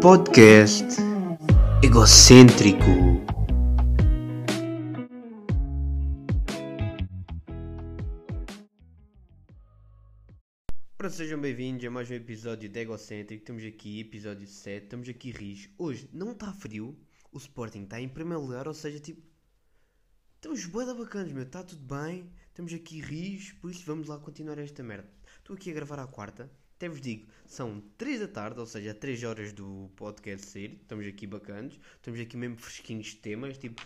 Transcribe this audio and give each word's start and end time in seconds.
Podcast 0.00 0.98
egocêntrico. 1.82 2.84
Ora, 10.98 11.10
sejam 11.10 11.40
bem-vindos 11.40 11.84
a 11.84 11.90
mais 11.90 12.10
um 12.10 12.14
episódio 12.14 12.68
de 12.68 12.80
Egocêntrico. 12.80 13.42
Estamos 13.42 13.64
aqui, 13.64 14.00
episódio 14.00 14.46
7. 14.46 14.84
Estamos 14.84 15.08
aqui 15.08 15.30
rios. 15.30 15.68
Hoje 15.78 16.08
não 16.12 16.32
está 16.32 16.52
frio. 16.52 16.94
O 17.32 17.38
Sporting 17.38 17.84
está 17.84 18.00
em 18.00 18.08
primeiro 18.08 18.42
lugar, 18.42 18.68
ou 18.68 18.74
seja, 18.74 19.00
tipo. 19.00 19.22
Estamos 20.36 20.66
da 20.86 20.94
bacanas, 20.94 21.32
meu. 21.32 21.44
Está 21.44 21.62
tudo 21.62 21.82
bem. 21.82 22.30
Estamos 22.54 22.72
aqui 22.72 23.00
rios, 23.00 23.50
por 23.60 23.68
isso 23.68 23.84
vamos 23.84 24.06
lá 24.06 24.16
continuar 24.16 24.56
esta 24.58 24.80
merda. 24.80 25.10
Estou 25.38 25.56
aqui 25.56 25.72
a 25.72 25.74
gravar 25.74 25.98
à 25.98 26.06
quarta. 26.06 26.48
Até 26.76 26.88
vos 26.88 27.00
digo, 27.00 27.26
são 27.44 27.82
3 27.98 28.20
da 28.20 28.28
tarde, 28.28 28.60
ou 28.60 28.64
seja, 28.64 28.94
3 28.94 29.24
horas 29.24 29.52
do 29.52 29.90
podcast 29.96 30.46
sair. 30.46 30.78
Estamos 30.80 31.04
aqui 31.04 31.26
bacanos. 31.26 31.80
Estamos 31.96 32.20
aqui 32.20 32.36
mesmo 32.36 32.56
fresquinhos 32.56 33.08
de 33.08 33.16
temas. 33.16 33.58
Tipo, 33.58 33.82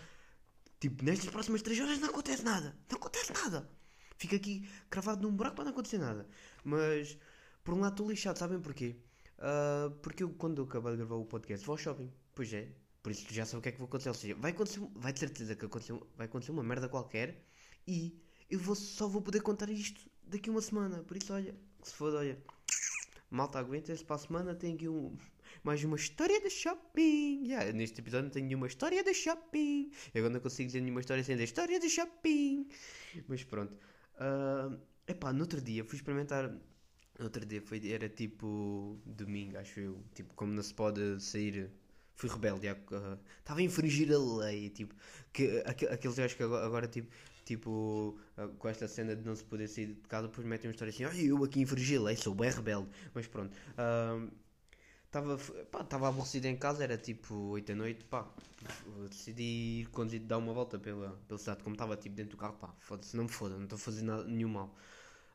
tipo 0.79 1.03
nestas 1.03 1.31
próximas 1.31 1.63
3 1.63 1.79
horas 1.79 1.97
não 1.97 2.09
acontece 2.09 2.43
nada. 2.43 2.77
Não 2.91 2.97
acontece 2.97 3.33
nada. 3.33 3.67
Fica 4.17 4.35
aqui 4.35 4.69
cravado 4.87 5.23
num 5.23 5.35
buraco 5.35 5.55
para 5.55 5.65
não 5.65 5.71
acontecer 5.71 5.97
nada. 5.97 6.27
Mas, 6.63 7.17
por 7.63 7.73
um 7.73 7.79
lado, 7.79 7.93
estou 7.93 8.07
lixado, 8.07 8.37
sabem 8.37 8.61
porquê? 8.61 8.97
Ah, 9.39 9.91
porque 10.03 10.21
eu, 10.21 10.29
quando 10.29 10.61
eu 10.61 10.65
acabar 10.65 10.91
de 10.91 10.97
gravar 10.97 11.15
o 11.15 11.25
podcast, 11.25 11.65
vou 11.65 11.73
ao 11.73 11.77
shopping. 11.79 12.13
Pois 12.35 12.53
é. 12.53 12.67
Por 13.01 13.11
isso 13.11 13.25
já 13.33 13.47
sei 13.47 13.57
o 13.57 13.61
que 13.63 13.69
é 13.69 13.71
que 13.71 13.79
vai 13.79 13.87
acontecer. 13.87 14.09
Ou 14.09 14.15
seja, 14.15 14.35
vai 14.35 14.51
acontecer, 14.51 14.79
vai 14.93 15.11
de 15.11 15.19
certeza 15.19 15.55
que 15.55 15.65
vai 16.15 16.27
acontecer 16.27 16.51
uma 16.51 16.63
merda 16.63 16.87
qualquer. 16.87 17.43
E 17.87 18.28
eu 18.49 18.59
vou, 18.59 18.75
só 18.75 19.07
vou 19.07 19.21
poder 19.21 19.41
contar 19.41 19.69
isto 19.69 20.09
daqui 20.23 20.49
uma 20.49 20.61
semana. 20.61 21.03
Por 21.03 21.17
isso, 21.17 21.33
olha, 21.33 21.55
se 21.83 21.93
foda, 21.93 22.17
olha. 22.17 22.37
Malta, 23.29 23.59
aguenta-se 23.59 24.03
para 24.03 24.15
a 24.15 24.19
semana. 24.19 24.55
Tem 24.55 24.73
aqui 24.73 24.87
um, 24.89 25.15
mais 25.63 25.83
uma 25.83 25.95
história 25.95 26.41
de 26.41 26.49
shopping. 26.49 27.43
Yeah, 27.45 27.71
neste 27.71 27.99
episódio 28.01 28.25
não 28.25 28.31
tenho 28.31 28.47
nenhuma 28.47 28.67
história 28.67 29.03
de 29.03 29.13
shopping. 29.13 29.91
Eu 30.13 30.19
agora 30.21 30.33
não 30.33 30.41
consigo 30.41 30.67
dizer 30.67 30.81
nenhuma 30.81 30.99
história 31.01 31.23
sem 31.23 31.35
a 31.35 31.43
história 31.43 31.79
de 31.79 31.89
shopping. 31.89 32.67
Mas 33.27 33.43
pronto. 33.43 33.73
Uh, 34.15 34.79
epá, 35.07 35.31
no 35.31 35.41
outro 35.41 35.61
dia 35.61 35.83
fui 35.85 35.95
experimentar. 35.97 36.49
No 37.19 37.25
outro 37.25 37.45
dia 37.45 37.61
foi, 37.61 37.81
era 37.91 38.09
tipo 38.09 38.97
domingo, 39.05 39.57
acho 39.57 39.79
eu. 39.79 40.03
Tipo, 40.15 40.33
como 40.33 40.51
não 40.53 40.63
se 40.63 40.73
pode 40.73 41.21
sair. 41.21 41.69
Fui 42.15 42.29
rebelde, 42.29 42.67
estava 42.67 43.59
a 43.61 43.63
infringir 43.63 44.11
a 44.11 44.17
lei. 44.17 44.69
Tipo, 44.71 44.93
que, 45.31 45.63
aqu- 45.65 45.87
aqueles 45.89 46.17
gajos 46.17 46.35
que 46.35 46.43
agora, 46.43 46.65
agora, 46.65 46.87
tipo, 46.87 47.09
tipo 47.49 48.17
ah, 48.37 48.47
com 48.59 48.67
esta 48.67 48.87
cena 48.87 49.15
de 49.15 49.25
não 49.25 49.35
se 49.35 49.43
poder 49.43 49.67
sair 49.67 49.87
de 49.87 50.07
casa, 50.07 50.27
depois 50.27 50.45
metem 50.47 50.69
uma 50.69 50.73
história 50.73 50.91
assim: 50.91 51.03
Ai, 51.03 51.31
eu 51.31 51.43
aqui 51.43 51.61
infringi 51.61 51.97
a 51.97 52.01
lei, 52.01 52.15
sou 52.15 52.33
bem 52.35 52.49
rebelde. 52.51 52.89
Mas 53.13 53.27
pronto. 53.27 53.55
Estava 55.05 55.35
estava 55.81 56.07
aborrecido 56.07 56.45
em 56.45 56.55
casa, 56.55 56.83
era 56.83 56.95
tipo 56.95 57.33
8 57.33 57.67
da 57.67 57.75
noite, 57.75 58.03
pá, 58.05 58.27
decidi 59.09 59.81
ir 59.81 59.87
conduzir, 59.89 60.21
dar 60.21 60.37
uma 60.37 60.53
volta 60.53 60.77
pela, 60.77 61.19
pela 61.27 61.39
cidade, 61.39 61.63
como 61.63 61.73
estava 61.73 61.97
tipo 61.97 62.15
dentro 62.15 62.31
do 62.31 62.37
carro, 62.37 62.57
pá, 62.57 62.75
foda-se, 62.79 63.17
não 63.17 63.23
me 63.23 63.29
foda, 63.31 63.55
não 63.55 63.63
estou 63.63 63.75
a 63.77 63.79
fazer 63.79 64.03
nada, 64.03 64.23
nenhum 64.25 64.49
mal. 64.49 64.75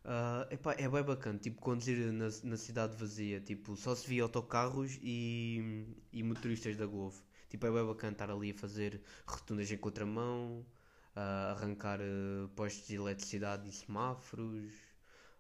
Ah, 0.05 0.47
epá, 0.51 0.75
é 0.75 0.89
bem 0.89 1.03
bacana, 1.03 1.39
tipo, 1.41 1.61
conduzir 1.61 2.13
na, 2.13 2.29
na 2.45 2.57
cidade 2.57 2.97
vazia, 2.97 3.41
tipo, 3.41 3.77
só 3.77 3.95
se 3.97 4.07
via 4.07 4.23
autocarros 4.23 4.99
e, 5.03 5.87
e 6.13 6.23
motoristas 6.23 6.77
da 6.77 6.87
Glovo. 6.87 7.21
Tipo, 7.49 7.67
é 7.67 7.71
bem 7.73 7.85
bacana 7.87 8.13
estar 8.13 8.31
ali 8.31 8.51
a 8.53 8.55
fazer 8.55 9.01
rotundas 9.27 9.71
em 9.73 9.77
contramão, 9.77 10.65
a 11.17 11.53
arrancar 11.53 12.01
eh, 12.01 12.49
postos 12.57 12.87
de 12.89 12.97
eletricidade 12.97 13.69
e 13.69 13.73
semáforos, 13.73 14.73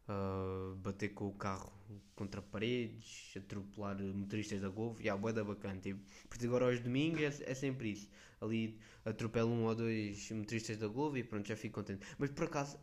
a 0.08 0.74
bater 0.76 1.10
com 1.10 1.28
o 1.28 1.32
carro 1.34 1.72
contra 2.14 2.42
paredes, 2.42 3.34
atropelar 3.36 3.96
motoristas 4.02 4.60
da 4.60 4.68
Glovo, 4.68 5.00
e 5.00 5.04
yeah, 5.04 5.20
bué 5.20 5.32
da 5.32 5.42
bacana, 5.44 5.80
tipo, 5.80 6.00
porque 6.28 6.46
agora 6.46 6.66
aos 6.66 6.80
domingos 6.80 7.20
é, 7.22 7.50
é 7.50 7.54
sempre 7.54 7.90
isso, 7.92 8.08
ali 8.40 8.78
atropelo 9.04 9.50
um 9.50 9.64
ou 9.64 9.74
dois 9.74 10.30
motoristas 10.30 10.76
da 10.76 10.88
Glovo 10.88 11.16
e 11.16 11.24
pronto, 11.24 11.48
já 11.48 11.56
fico 11.56 11.80
contente. 11.80 12.06
Mas 12.18 12.30
por 12.30 12.44
acaso, 12.44 12.78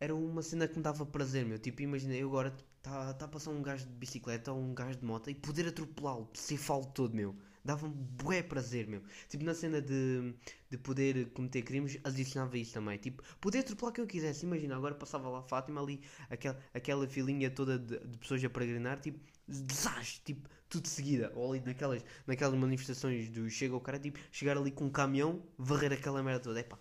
era 0.00 0.14
uma 0.14 0.42
cena 0.42 0.66
que 0.66 0.76
me 0.76 0.82
dava 0.82 1.04
prazer, 1.06 1.44
meu. 1.44 1.58
Tipo, 1.58 1.82
imagina, 1.82 2.14
eu 2.14 2.28
agora 2.28 2.56
está 2.78 3.12
tá 3.14 3.24
a 3.26 3.28
passar 3.28 3.50
um 3.50 3.62
gajo 3.62 3.86
de 3.86 3.92
bicicleta 3.92 4.52
ou 4.52 4.58
um 4.58 4.74
gajo 4.74 4.98
de 4.98 5.04
moto 5.04 5.28
e 5.30 5.34
poder 5.34 5.68
atropelá-lo, 5.68 6.28
se 6.34 6.56
falo 6.56 6.86
todo, 6.86 7.14
meu. 7.14 7.36
Dava-me 7.64 7.94
bué 7.94 8.42
prazer, 8.42 8.86
meu. 8.86 9.02
Tipo, 9.28 9.44
na 9.44 9.54
cena 9.54 9.80
de, 9.82 10.34
de 10.70 10.78
poder 10.78 11.30
cometer 11.32 11.62
crimes, 11.62 11.98
adicionava 12.04 12.56
isso 12.56 12.72
também. 12.74 12.96
Tipo, 12.98 13.22
poder 13.40 13.58
atropelar 13.60 13.92
quem 13.94 14.02
eu 14.02 14.08
quisesse. 14.08 14.46
Imagina, 14.46 14.76
agora 14.76 14.94
passava 14.94 15.28
lá 15.28 15.40
a 15.40 15.42
Fátima 15.42 15.80
ali, 15.82 16.00
aquela, 16.30 16.58
aquela 16.72 17.06
filinha 17.06 17.50
toda 17.50 17.78
de, 17.78 17.98
de 17.98 18.18
pessoas 18.18 18.42
a 18.44 18.50
peregrinar, 18.50 18.98
tipo, 19.00 19.18
desastre, 19.46 20.20
tipo, 20.24 20.48
tudo 20.68 20.82
de 20.84 20.88
seguida. 20.88 21.32
Ou 21.34 21.52
ali 21.52 21.60
naquelas, 21.64 22.04
naquelas 22.26 22.58
manifestações 22.58 23.28
do 23.28 23.48
Chega 23.50 23.74
ao 23.74 23.80
cara, 23.80 23.98
tipo, 23.98 24.18
chegar 24.30 24.56
ali 24.56 24.70
com 24.70 24.84
um 24.86 24.90
caminhão, 24.90 25.42
varrer 25.58 25.92
aquela 25.92 26.22
merda 26.22 26.40
toda. 26.40 26.60
Epá, 26.60 26.78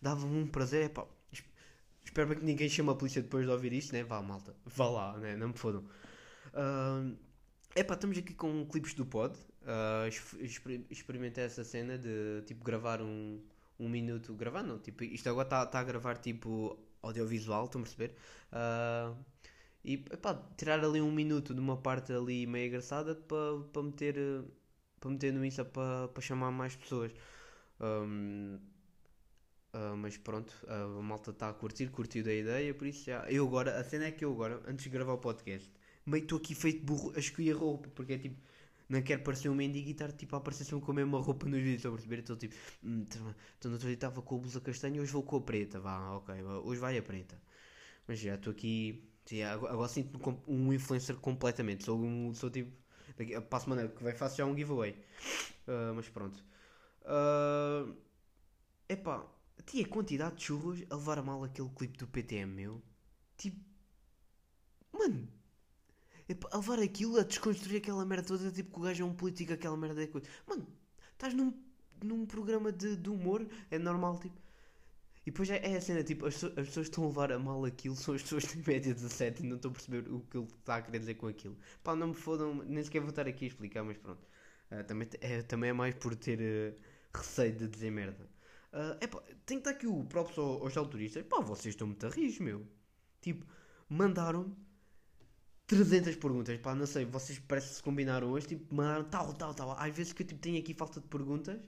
dava-me 0.00 0.36
um 0.38 0.46
prazer, 0.46 0.86
epá. 0.86 1.06
es- 1.32 1.42
Espero 2.04 2.34
que 2.36 2.44
ninguém 2.44 2.68
chame 2.68 2.90
a 2.90 2.94
polícia 2.94 3.22
depois 3.22 3.44
de 3.46 3.50
ouvir 3.52 3.72
isto, 3.72 3.92
né? 3.92 4.02
Vá, 4.04 4.20
malta. 4.22 4.54
Vá 4.66 4.88
lá, 4.90 5.18
né? 5.18 5.36
Não 5.36 5.48
me 5.48 5.54
fodam. 5.58 5.84
Ahm, 6.54 7.16
Epá, 7.74 7.94
estamos 7.94 8.18
aqui 8.18 8.34
com 8.34 8.66
clipes 8.66 8.94
do 8.94 9.06
pod. 9.06 9.36
Exper- 10.40 10.84
experimentei 10.90 11.44
essa 11.44 11.64
cena 11.64 11.98
de 11.98 12.42
tipo 12.46 12.64
gravar 12.64 13.00
um, 13.02 13.40
um 13.78 13.88
minuto. 13.88 14.34
Gravar 14.34 14.62
não, 14.62 14.78
tipo, 14.78 15.04
isto 15.04 15.28
agora 15.28 15.46
está 15.64 15.80
a 15.80 15.84
gravar 15.84 16.16
tipo 16.18 16.78
audiovisual, 17.02 17.66
estão 17.66 17.80
a 17.80 17.84
perceber? 17.84 18.14
Ah, 18.52 19.14
e 19.84 19.94
epá, 20.12 20.34
tirar 20.56 20.84
ali 20.84 21.00
um 21.00 21.12
minuto 21.12 21.54
de 21.54 21.60
uma 21.60 21.76
parte 21.76 22.12
ali 22.12 22.46
meio 22.46 22.68
engraçada 22.68 23.14
para 23.14 23.60
pa 23.72 23.82
meter, 23.82 24.16
para 25.00 25.10
meter 25.10 25.32
no 25.32 25.44
Insta 25.44 25.64
para 25.64 26.08
pa 26.08 26.20
chamar 26.20 26.50
mais 26.52 26.76
pessoas. 26.76 27.12
Ahm, 27.80 28.58
ah, 29.72 29.94
mas 29.96 30.16
pronto, 30.16 30.52
a 30.68 30.86
malta 31.02 31.30
está 31.30 31.48
a 31.48 31.52
curtir, 31.54 31.88
curtiu 31.90 32.22
da 32.24 32.32
ideia, 32.32 32.74
por 32.74 32.86
isso 32.86 33.04
já. 33.06 33.24
Eu 33.30 33.46
agora, 33.46 33.78
a 33.80 33.84
cena 33.84 34.06
é 34.06 34.12
que 34.12 34.24
eu 34.24 34.32
agora, 34.32 34.60
antes 34.66 34.84
de 34.84 34.90
gravar 34.90 35.14
o 35.14 35.18
podcast, 35.18 35.70
meio 36.06 36.22
estou 36.22 36.38
aqui 36.38 36.54
feito 36.54 36.84
burro 36.84 37.12
a 37.16 37.18
escolher 37.18 37.52
roupa, 37.52 37.88
porque 37.94 38.12
é 38.14 38.18
tipo, 38.18 38.36
não 38.92 39.02
quero 39.02 39.22
parecer 39.22 39.48
um 39.48 39.54
mendigo 39.54 39.88
e 39.88 39.92
estar 39.92 40.12
tipo 40.12 40.36
a 40.36 40.38
aparecer 40.38 40.64
sempre 40.64 40.84
com 40.84 40.92
a 40.92 40.94
mesma 40.94 41.18
roupa 41.18 41.46
nos 41.46 41.58
vídeos, 41.58 41.76
estão 41.76 41.92
a 41.92 41.94
perceber? 41.94 42.18
Estou 42.20 42.36
tipo, 42.36 42.54
então 42.82 43.22
no 43.64 43.72
outro 43.72 43.86
dia 43.86 43.94
estava 43.94 44.20
com 44.22 44.36
a 44.36 44.38
blusa 44.38 44.60
castanha, 44.60 45.00
hoje 45.00 45.12
vou 45.12 45.22
com 45.22 45.36
a 45.36 45.40
preta, 45.40 45.80
vá, 45.80 46.16
ok, 46.16 46.42
hoje 46.64 46.80
vai 46.80 46.98
a 46.98 47.02
preta. 47.02 47.40
Mas 48.06 48.18
já 48.18 48.34
estou 48.34 48.52
aqui, 48.52 49.08
agora, 49.50 49.88
sinto-me 49.88 50.38
um 50.46 50.72
influencer 50.72 51.16
completamente, 51.16 51.84
sou, 51.84 51.98
um, 51.98 52.34
sou 52.34 52.50
tipo, 52.50 52.70
daqui, 53.16 53.40
para 53.40 53.58
a 53.58 53.60
semana 53.60 53.88
que 53.88 54.02
vai 54.02 54.12
faço 54.14 54.36
já 54.36 54.44
um 54.44 54.56
giveaway. 54.56 54.94
Ah, 55.66 55.92
mas 55.94 56.08
pronto. 56.08 56.44
Ah, 57.04 57.86
epá, 58.88 59.26
tinha 59.66 59.86
quantidade 59.86 60.36
de 60.36 60.44
churros 60.44 60.82
a 60.90 60.96
levar 60.96 61.18
a 61.18 61.22
mal 61.22 61.42
aquele 61.44 61.68
clipe 61.70 61.98
do 61.98 62.06
PTM, 62.06 62.52
meu. 62.52 62.82
Tipo, 63.36 63.58
mano, 64.92 65.28
a 66.50 66.56
levar 66.56 66.80
aquilo, 66.80 67.18
a 67.18 67.22
desconstruir 67.22 67.78
aquela 67.78 68.04
merda 68.04 68.28
toda, 68.28 68.50
tipo 68.50 68.72
que 68.72 68.80
o 68.80 68.82
gajo 68.82 69.02
é 69.02 69.06
um 69.06 69.14
político, 69.14 69.52
aquela 69.52 69.76
merda 69.76 70.02
é 70.02 70.06
coisa. 70.06 70.26
Mano, 70.46 70.66
estás 71.12 71.34
num, 71.34 71.52
num 72.02 72.26
programa 72.26 72.72
de, 72.72 72.96
de 72.96 73.10
humor, 73.10 73.46
é 73.70 73.78
normal, 73.78 74.18
tipo. 74.18 74.40
E 75.24 75.30
depois 75.30 75.48
é, 75.50 75.58
é 75.64 75.76
a 75.76 75.80
cena, 75.80 76.02
tipo, 76.02 76.26
as, 76.26 76.42
as 76.42 76.52
pessoas 76.52 76.86
estão 76.88 77.04
a 77.04 77.06
levar 77.06 77.30
a 77.32 77.38
mal 77.38 77.64
aquilo 77.64 77.94
são 77.94 78.14
as 78.14 78.22
pessoas 78.22 78.42
de 78.44 78.56
média 78.68 78.92
17 78.92 79.42
e 79.42 79.46
não 79.46 79.56
estão 79.56 79.70
a 79.70 79.74
perceber 79.74 80.08
o 80.12 80.20
que 80.20 80.36
ele 80.36 80.46
está 80.46 80.76
a 80.76 80.82
querer 80.82 80.98
dizer 80.98 81.14
com 81.14 81.28
aquilo. 81.28 81.56
Pá, 81.82 81.94
não 81.94 82.08
me 82.08 82.14
fodam, 82.14 82.54
nem 82.54 82.82
sequer 82.82 83.00
vou 83.00 83.10
estar 83.10 83.26
aqui 83.28 83.44
a 83.44 83.48
explicar, 83.48 83.84
mas 83.84 83.96
pronto. 83.98 84.26
Ah, 84.70 84.82
também, 84.84 85.08
é, 85.20 85.42
também 85.42 85.70
é 85.70 85.72
mais 85.72 85.94
por 85.94 86.16
ter 86.16 86.40
eh, 86.40 86.74
receio 87.14 87.52
de 87.54 87.68
dizer 87.68 87.90
merda. 87.90 88.28
Ah, 88.72 88.96
epá, 89.00 89.20
tem 89.46 89.58
que 89.58 89.68
estar 89.68 89.70
aqui 89.70 89.86
o 89.86 90.04
próprio 90.04 90.42
aos, 90.42 90.62
aos 90.62 90.76
alturistas. 90.76 91.24
Pá, 91.26 91.40
vocês 91.40 91.74
estão 91.74 91.86
muito 91.86 92.04
a 92.06 92.10
rir, 92.10 92.40
meu. 92.40 92.66
Tipo, 93.20 93.46
mandaram 93.88 94.56
300 95.76 96.16
perguntas. 96.16 96.58
Pá, 96.58 96.74
não 96.74 96.86
sei, 96.86 97.04
vocês 97.04 97.38
parece 97.38 97.68
que 97.68 97.74
se 97.76 97.82
combinaram 97.82 98.30
hoje. 98.30 98.46
Tipo, 98.48 98.74
mandaram 98.74 99.04
tal, 99.04 99.32
tal, 99.34 99.54
tal. 99.54 99.72
Às 99.78 99.94
vezes 99.96 100.12
que 100.12 100.22
eu 100.22 100.26
tipo, 100.26 100.40
tenho 100.40 100.58
aqui 100.58 100.74
falta 100.74 101.00
de 101.00 101.06
perguntas. 101.08 101.58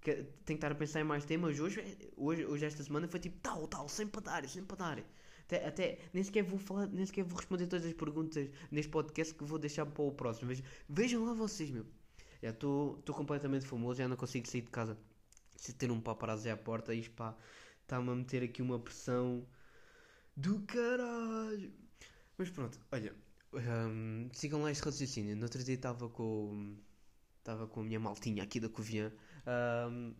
Que 0.00 0.14
tenho 0.14 0.24
que 0.46 0.52
estar 0.54 0.72
a 0.72 0.74
pensar 0.74 1.00
em 1.00 1.04
mais 1.04 1.24
temas. 1.24 1.58
Hoje, 1.58 1.82
hoje, 2.16 2.46
hoje 2.46 2.64
esta 2.64 2.82
semana 2.82 3.08
foi 3.08 3.20
tipo 3.20 3.38
tal, 3.40 3.66
tal, 3.66 3.88
sem 3.88 4.06
parar, 4.06 4.48
sem 4.48 4.64
parar. 4.64 5.02
Até, 5.44 5.66
até 5.66 5.98
nem 6.12 6.22
sequer 6.22 6.44
vou 6.44 6.58
falar, 6.58 6.86
nem 6.86 7.04
sequer 7.06 7.24
vou 7.24 7.36
responder 7.36 7.66
todas 7.66 7.86
as 7.86 7.94
perguntas 7.94 8.48
neste 8.70 8.90
podcast 8.90 9.34
que 9.34 9.44
vou 9.44 9.58
deixar 9.58 9.86
para 9.86 10.02
o 10.02 10.12
próximo. 10.12 10.48
Vejam, 10.48 10.64
vejam 10.88 11.24
lá 11.24 11.32
vocês, 11.34 11.70
meu. 11.70 11.86
Já 12.42 12.50
estou 12.50 13.02
completamente 13.12 13.66
famoso, 13.66 13.98
já 13.98 14.06
não 14.06 14.16
consigo 14.16 14.46
sair 14.46 14.60
de 14.60 14.70
casa 14.70 14.96
se 15.58 15.72
ter 15.72 15.90
um 15.90 16.00
paparazzi 16.00 16.48
à 16.48 16.56
porta, 16.56 16.94
isto 16.94 17.10
pá, 17.14 17.36
está-me 17.82 18.10
a 18.10 18.14
meter 18.14 18.42
aqui 18.44 18.62
uma 18.62 18.78
pressão 18.78 19.46
do 20.36 20.60
caralho. 20.60 21.72
Mas 22.38 22.48
pronto, 22.48 22.78
olha, 22.92 23.14
hum, 23.54 24.28
sigam 24.32 24.62
lá 24.62 24.70
este 24.70 24.84
raciocínio. 24.84 25.36
No 25.36 25.42
outro 25.44 25.62
dia 25.62 25.74
estava 25.74 26.08
com 26.08 26.76
estava 27.38 27.66
com 27.66 27.80
a 27.80 27.84
minha 27.84 28.00
maltinha 28.00 28.42
aqui 28.42 28.60
da 28.60 28.68
Covilhã. 28.68 29.12
hum, 29.90 30.14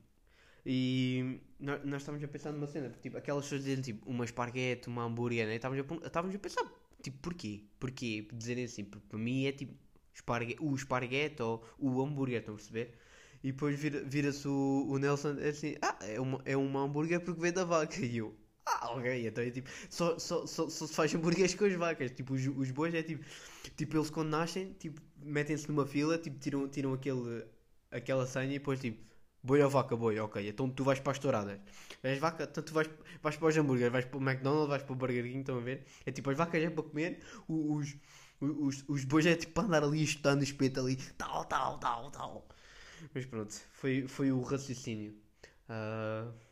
E 0.66 1.40
nós, 1.60 2.02
estávamos 2.02 2.24
a 2.24 2.28
pensar 2.28 2.52
numa 2.52 2.66
cena, 2.66 2.88
porque, 2.90 3.02
tipo, 3.08 3.16
aquelas 3.18 3.44
pessoas 3.44 3.64
dizem 3.64 3.82
tipo 3.82 4.08
uma 4.10 4.24
esparguete, 4.24 4.88
uma 4.88 5.04
hambúrguer, 5.04 5.46
né? 5.46 5.56
estávamos, 5.56 5.84
a, 5.90 6.06
estávamos 6.06 6.36
a 6.36 6.38
pensar, 6.38 6.64
tipo, 7.02 7.18
porquê? 7.20 7.64
Porquê 7.80 8.28
dizerem 8.32 8.64
assim? 8.64 8.84
Porque 8.84 9.06
para 9.08 9.18
mim 9.18 9.46
é 9.46 9.52
tipo 9.52 9.74
espargue, 10.14 10.56
o 10.60 10.74
esparguete 10.74 11.42
ou 11.42 11.64
o 11.78 12.02
hambúrguer, 12.02 12.40
estão 12.40 12.54
a 12.54 12.56
perceber? 12.58 12.94
E 13.42 13.52
depois 13.52 13.78
vira-se 13.78 14.04
vira 14.08 14.30
o, 14.46 14.86
o 14.90 14.98
Nelson 14.98 15.36
assim, 15.48 15.76
ah, 15.82 15.96
é 16.02 16.20
uma, 16.20 16.42
é 16.44 16.56
uma 16.56 16.82
hambúrguer 16.82 17.20
porque 17.20 17.40
vem 17.40 17.52
da 17.52 17.64
vaca. 17.64 18.00
E 18.04 18.18
eu, 18.18 18.36
ah, 18.68 18.90
ok, 18.92 19.26
então 19.26 19.42
é 19.42 19.50
tipo, 19.50 19.68
só, 19.88 20.18
só, 20.18 20.46
só, 20.46 20.68
só 20.68 20.86
se 20.86 20.94
faz 20.94 21.14
hambúrgueres 21.14 21.54
com 21.54 21.64
as 21.64 21.74
vacas. 21.74 22.10
Tipo, 22.10 22.34
os, 22.34 22.46
os 22.46 22.70
bois 22.70 22.94
é 22.94 23.02
tipo, 23.02 23.24
tipo, 23.76 23.96
eles 23.96 24.10
quando 24.10 24.28
nascem, 24.28 24.72
tipo, 24.74 25.00
metem-se 25.22 25.68
numa 25.68 25.86
fila, 25.86 26.18
tipo, 26.18 26.38
tiram, 26.38 26.68
tiram 26.68 26.92
aquele, 26.92 27.44
aquela 27.90 28.26
senha 28.26 28.54
e 28.54 28.58
depois 28.58 28.78
tipo, 28.80 29.02
boi 29.42 29.62
ou 29.62 29.70
vaca, 29.70 29.96
boi, 29.96 30.18
ok, 30.18 30.48
então 30.48 30.68
tu 30.68 30.84
vais 30.84 31.00
para 31.00 31.12
as 31.12 31.18
touradas. 31.18 31.58
As 32.02 32.18
vacas, 32.18 32.48
então 32.48 32.62
tu 32.62 32.74
vais, 32.74 32.88
vais 33.22 33.36
para 33.36 33.48
os 33.48 33.56
hambúrgueres, 33.56 33.92
vais 33.92 34.04
para 34.04 34.18
o 34.18 34.22
McDonald's, 34.22 34.68
vais 34.68 34.82
para 34.82 34.92
o 34.92 34.96
Burger 34.96 35.24
King, 35.24 35.40
estão 35.40 35.56
a 35.56 35.60
ver? 35.60 35.86
É 36.04 36.12
tipo, 36.12 36.30
as 36.30 36.36
vacas 36.36 36.62
é 36.62 36.70
para 36.70 36.82
comer, 36.82 37.20
os, 37.48 37.96
os, 38.40 38.84
os, 38.86 39.04
bois 39.04 39.24
é 39.26 39.34
tipo 39.34 39.54
para 39.54 39.64
andar 39.64 39.82
ali 39.82 40.02
estando 40.02 40.40
o 40.40 40.44
espeto 40.44 40.80
ali, 40.80 40.96
tal, 41.16 41.44
tal, 41.46 41.78
tal, 41.78 42.10
tal. 42.10 42.48
Mas 43.14 43.24
pronto, 43.26 43.54
foi, 43.72 44.06
foi 44.08 44.30
o 44.30 44.42
raciocínio. 44.42 45.14
Uh... 45.68 46.47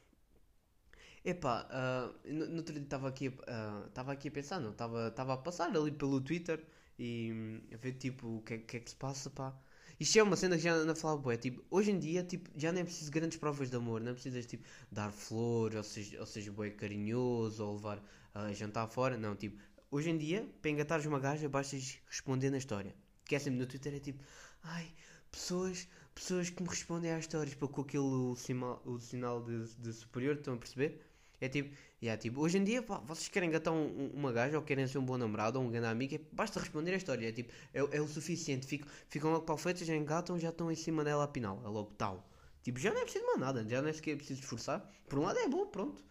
Epá, 1.26 1.66
uh, 1.72 2.32
no, 2.32 2.46
no 2.46 2.56
outro 2.58 2.72
dia 2.72 2.84
estava 2.84 3.08
aqui, 3.08 3.26
uh, 3.28 4.10
aqui 4.12 4.28
a 4.28 4.30
pensar, 4.30 4.60
não, 4.60 4.70
estava 4.70 5.34
a 5.34 5.36
passar 5.36 5.74
ali 5.76 5.90
pelo 5.90 6.20
Twitter 6.20 6.64
e 6.96 7.32
um, 7.32 7.74
a 7.74 7.76
ver 7.76 7.94
tipo 7.94 8.36
o 8.36 8.42
que, 8.42 8.54
é, 8.54 8.58
que 8.58 8.76
é 8.76 8.80
que 8.80 8.90
se 8.90 8.94
passa, 8.94 9.28
pá. 9.28 9.52
Isto 9.98 10.20
é 10.20 10.22
uma 10.22 10.36
cena 10.36 10.56
que 10.56 10.62
já 10.62 10.84
não 10.84 10.94
falava, 10.94 11.20
bué, 11.20 11.36
tipo, 11.36 11.64
hoje 11.68 11.90
em 11.90 11.98
dia, 11.98 12.22
tipo, 12.22 12.48
já 12.54 12.70
nem 12.70 12.82
é 12.82 12.84
preciso 12.84 13.10
grandes 13.10 13.38
provas 13.38 13.68
de 13.70 13.76
amor, 13.76 14.00
não 14.00 14.12
é 14.12 14.14
precisas, 14.14 14.46
tipo, 14.46 14.62
dar 14.92 15.10
flores, 15.10 15.76
ou 15.76 15.82
seja, 15.82 16.20
ou 16.20 16.26
seja 16.26 16.52
bué 16.52 16.70
carinhoso, 16.70 17.64
ou 17.64 17.74
levar 17.74 18.00
a 18.32 18.52
jantar 18.52 18.86
fora, 18.86 19.16
não, 19.18 19.34
tipo, 19.34 19.60
hoje 19.90 20.10
em 20.10 20.18
dia, 20.18 20.48
para 20.62 20.70
engatares 20.70 21.06
uma 21.06 21.18
gaja, 21.18 21.48
basta 21.48 21.76
responder 22.08 22.50
na 22.50 22.58
história. 22.58 22.94
Que 23.24 23.34
é 23.34 23.38
sempre 23.40 23.58
no 23.58 23.66
Twitter, 23.66 23.94
é 23.94 23.98
tipo, 23.98 24.22
ai, 24.62 24.86
pessoas 25.32 25.88
pessoas 26.14 26.48
que 26.50 26.62
me 26.62 26.68
respondem 26.68 27.12
às 27.12 27.20
histórias 27.20 27.54
com 27.54 27.80
aquele 27.80 28.02
o 28.02 28.34
sinal, 28.36 28.82
o 28.86 28.98
sinal 28.98 29.42
de, 29.42 29.66
de 29.74 29.92
superior, 29.92 30.36
estão 30.36 30.54
a 30.54 30.56
perceber? 30.56 31.00
É 31.40 31.48
tipo, 31.48 31.74
yeah, 32.02 32.20
tipo, 32.20 32.40
hoje 32.40 32.58
em 32.58 32.64
dia, 32.64 32.82
pá, 32.82 32.98
vocês 32.98 33.28
querem 33.28 33.50
gatar 33.50 33.72
um, 33.74 34.10
uma 34.14 34.32
gaja 34.32 34.56
ou 34.56 34.64
querem 34.64 34.86
ser 34.86 34.98
um 34.98 35.04
bom 35.04 35.18
namorado 35.18 35.58
ou 35.58 35.64
um 35.66 35.70
grande 35.70 35.86
amigo, 35.86 36.14
é, 36.14 36.20
basta 36.32 36.60
responder 36.60 36.92
a 36.94 36.96
história. 36.96 37.28
É 37.28 37.32
tipo, 37.32 37.52
é, 37.74 37.80
é 37.80 38.00
o 38.00 38.08
suficiente. 38.08 38.66
Ficam, 38.66 38.88
ficam 39.08 39.30
logo 39.32 39.44
para 39.44 39.54
o 39.54 39.58
feito, 39.58 39.84
já 39.84 39.94
engatam, 39.94 40.38
já 40.38 40.50
estão 40.50 40.70
em 40.70 40.74
cima 40.76 41.04
dela 41.04 41.24
a 41.24 41.28
pinal. 41.28 41.60
É 41.64 41.68
logo 41.68 41.92
tal. 41.98 42.28
Tipo, 42.62 42.78
já 42.80 42.92
não 42.92 43.00
é 43.00 43.04
preciso 43.04 43.26
mais 43.26 43.38
nada, 43.38 43.64
já 43.68 43.80
não 43.82 43.88
é 43.88 43.92
sequer 43.92 44.16
preciso 44.16 44.40
esforçar. 44.40 44.90
Por 45.08 45.18
um 45.18 45.22
lado 45.22 45.38
é 45.38 45.48
bom, 45.48 45.66
pronto. 45.66 46.02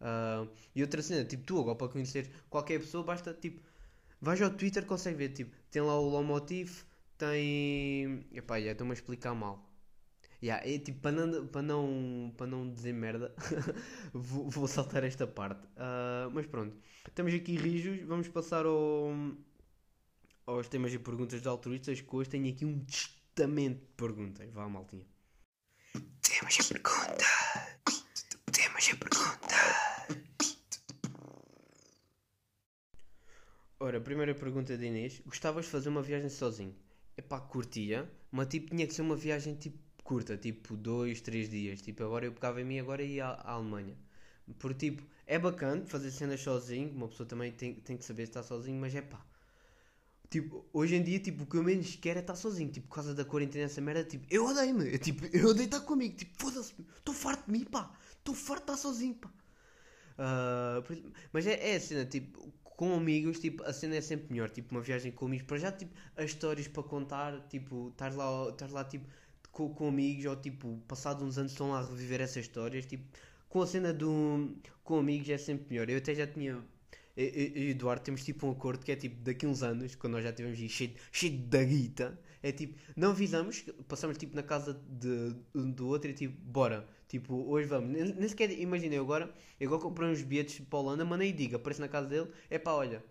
Uh, 0.00 0.48
e 0.74 0.82
outra 0.82 1.00
cena, 1.02 1.24
tipo, 1.24 1.44
tu 1.44 1.58
agora 1.60 1.76
para 1.76 1.88
conhecer 1.88 2.30
qualquer 2.50 2.78
pessoa, 2.80 3.02
basta 3.04 3.32
tipo, 3.32 3.62
vais 4.20 4.40
ao 4.42 4.50
Twitter, 4.50 4.84
consegue 4.84 5.16
ver, 5.16 5.30
tipo, 5.30 5.56
tem 5.70 5.82
lá 5.82 5.98
o 5.98 6.08
Lomotif 6.08 6.84
tem. 7.18 8.26
Epá, 8.32 8.60
já 8.60 8.72
estou-me 8.72 8.92
a 8.92 8.94
explicar 8.94 9.34
mal. 9.34 9.63
Yeah, 10.44 10.62
é, 10.68 10.78
tipo, 10.78 11.00
para 11.00 11.12
não, 11.12 11.46
para 11.46 11.62
não, 11.62 12.34
para 12.36 12.46
não 12.46 12.70
dizer 12.70 12.92
merda, 12.92 13.34
vou, 14.12 14.50
vou, 14.50 14.68
saltar 14.68 15.02
esta 15.02 15.26
parte. 15.26 15.66
Uh, 15.68 16.30
mas 16.34 16.46
pronto, 16.46 16.76
estamos 17.08 17.32
aqui 17.32 17.56
rijos, 17.56 18.06
vamos 18.06 18.28
passar 18.28 18.66
ao, 18.66 19.10
aos 20.44 20.68
temas 20.68 20.92
e 20.92 20.98
perguntas 20.98 21.40
de 21.40 21.48
altruístas, 21.48 21.98
que 22.02 22.14
hoje 22.14 22.28
tenho 22.28 22.52
aqui 22.52 22.66
um 22.66 22.78
testamento 22.84 23.80
de 23.80 23.92
perguntas. 23.96 24.52
Vá, 24.52 24.68
maltinha. 24.68 25.06
Temas 26.20 26.58
e 26.58 26.74
perguntas. 26.74 27.26
Temas 28.52 28.88
e 28.88 28.96
perguntas. 28.96 30.58
Ora, 33.80 33.98
primeira 33.98 34.34
pergunta 34.34 34.76
de 34.76 34.84
Inês. 34.84 35.22
Gostavas 35.24 35.64
de 35.64 35.70
fazer 35.70 35.88
uma 35.88 36.02
viagem 36.02 36.28
sozinho? 36.28 36.76
Epá, 37.16 37.40
curtia, 37.40 38.12
mas 38.30 38.48
tipo 38.48 38.68
tinha 38.68 38.86
que 38.86 38.92
ser 38.92 39.00
uma 39.00 39.16
viagem 39.16 39.54
tipo 39.54 39.78
curta, 40.04 40.36
tipo 40.36 40.76
2, 40.76 41.20
3 41.20 41.48
dias. 41.48 41.82
Tipo, 41.82 42.04
agora 42.04 42.26
eu 42.26 42.32
pegava 42.32 42.60
em 42.60 42.64
mim 42.64 42.78
agora 42.78 43.02
ia 43.02 43.26
à, 43.26 43.52
Alemanha. 43.52 43.96
Porque 44.58 44.90
tipo, 44.90 45.02
é 45.26 45.38
bacana 45.38 45.84
fazer 45.86 46.10
cenas 46.10 46.40
sozinho, 46.40 46.90
uma 46.92 47.08
pessoa 47.08 47.26
também 47.26 47.50
tem, 47.50 47.74
tem 47.74 47.96
que 47.96 48.04
saber 48.04 48.24
estar 48.24 48.42
sozinho, 48.42 48.78
mas 48.78 48.94
é 48.94 49.02
pá. 49.02 49.24
Tipo, 50.30 50.64
hoje 50.72 50.96
em 50.96 51.02
dia, 51.02 51.18
tipo, 51.20 51.44
o 51.44 51.46
que 51.46 51.56
eu 51.56 51.62
menos 51.62 51.96
quero 51.96 52.18
é 52.18 52.20
estar 52.20 52.34
sozinho. 52.34 52.70
Tipo, 52.70 52.88
por 52.88 52.96
causa 52.96 53.14
da 53.14 53.24
quarentena, 53.24 53.64
essa 53.64 53.80
merda, 53.80 54.04
tipo, 54.04 54.26
eu 54.30 54.44
odeio-me. 54.46 54.92
Eu, 54.92 54.98
tipo, 54.98 55.24
eu 55.36 55.48
odeio 55.50 55.66
estar 55.66 55.80
comigo. 55.80 56.16
Tipo, 56.16 56.32
foda-se, 56.38 56.74
estou 56.96 57.14
farto 57.14 57.46
de 57.46 57.52
mim, 57.52 57.64
pá. 57.64 57.90
Estou 58.18 58.34
farto 58.34 58.66
de 58.66 58.72
estar 58.72 58.76
sozinho, 58.76 59.14
pá. 59.14 59.30
Uh, 60.18 61.12
mas 61.32 61.46
é, 61.46 61.72
é 61.72 61.76
a 61.76 61.80
cena, 61.80 62.04
tipo, 62.04 62.52
com 62.62 62.94
amigos, 62.94 63.38
tipo, 63.38 63.62
a 63.64 63.72
cena 63.72 63.96
é 63.96 64.00
sempre 64.00 64.32
melhor. 64.32 64.50
Tipo, 64.50 64.74
uma 64.74 64.80
viagem 64.80 65.12
com 65.12 65.26
amigos, 65.26 65.46
para 65.46 65.58
já, 65.58 65.72
tipo, 65.72 65.94
as 66.16 66.26
histórias 66.26 66.66
para 66.66 66.82
contar, 66.82 67.40
tipo, 67.48 67.90
estás 67.90 68.14
lá, 68.16 68.48
estás 68.50 68.72
lá, 68.72 68.84
tipo, 68.84 69.06
com, 69.54 69.72
com 69.72 69.88
amigos, 69.88 70.26
ou 70.26 70.36
tipo, 70.36 70.82
passados 70.88 71.22
uns 71.22 71.38
anos 71.38 71.52
estão 71.52 71.70
lá 71.70 71.80
a 71.80 71.86
reviver 71.86 72.20
essas 72.20 72.44
histórias, 72.44 72.84
tipo, 72.84 73.04
com 73.48 73.62
a 73.62 73.66
cena 73.66 73.92
do. 73.92 74.54
com 74.82 74.98
amigos 74.98 75.28
é 75.30 75.38
sempre 75.38 75.66
melhor. 75.70 75.88
Eu 75.88 75.98
até 75.98 76.14
já 76.14 76.26
tinha. 76.26 76.62
Eu, 77.16 77.24
e 77.24 77.70
Eduardo 77.70 78.02
temos 78.02 78.24
tipo 78.24 78.46
um 78.46 78.50
acordo 78.50 78.84
que 78.84 78.90
é 78.90 78.96
tipo 78.96 79.22
daqui 79.22 79.46
uns 79.46 79.62
anos, 79.62 79.94
quando 79.94 80.14
nós 80.14 80.24
já 80.24 80.32
tivemos 80.32 80.58
cheio, 80.58 80.94
cheio 81.12 81.38
da 81.38 81.62
guita, 81.62 82.18
é 82.42 82.50
tipo, 82.50 82.76
não 82.96 83.10
avisamos, 83.10 83.64
passamos 83.86 84.18
tipo 84.18 84.34
na 84.34 84.42
casa 84.42 84.74
de, 84.88 85.36
do 85.54 85.86
outro 85.86 86.10
e 86.10 86.14
tipo, 86.14 86.36
bora, 86.42 86.88
tipo, 87.08 87.34
hoje 87.48 87.68
vamos. 87.68 87.90
Nem, 87.90 88.28
sequer 88.28 88.50
imaginei 88.58 88.98
agora, 88.98 89.32
eu 89.60 89.68
agora 89.68 89.82
comprei 89.82 90.10
uns 90.10 90.22
bilhetes 90.22 90.58
para 90.68 90.78
a 90.78 90.82
Holanda, 90.82 91.04
mandei 91.04 91.28
e 91.28 91.32
diga, 91.32 91.56
aparece 91.56 91.80
na 91.80 91.88
casa 91.88 92.08
dele, 92.08 92.28
é 92.50 92.58
pá, 92.58 92.72
olha, 92.72 93.04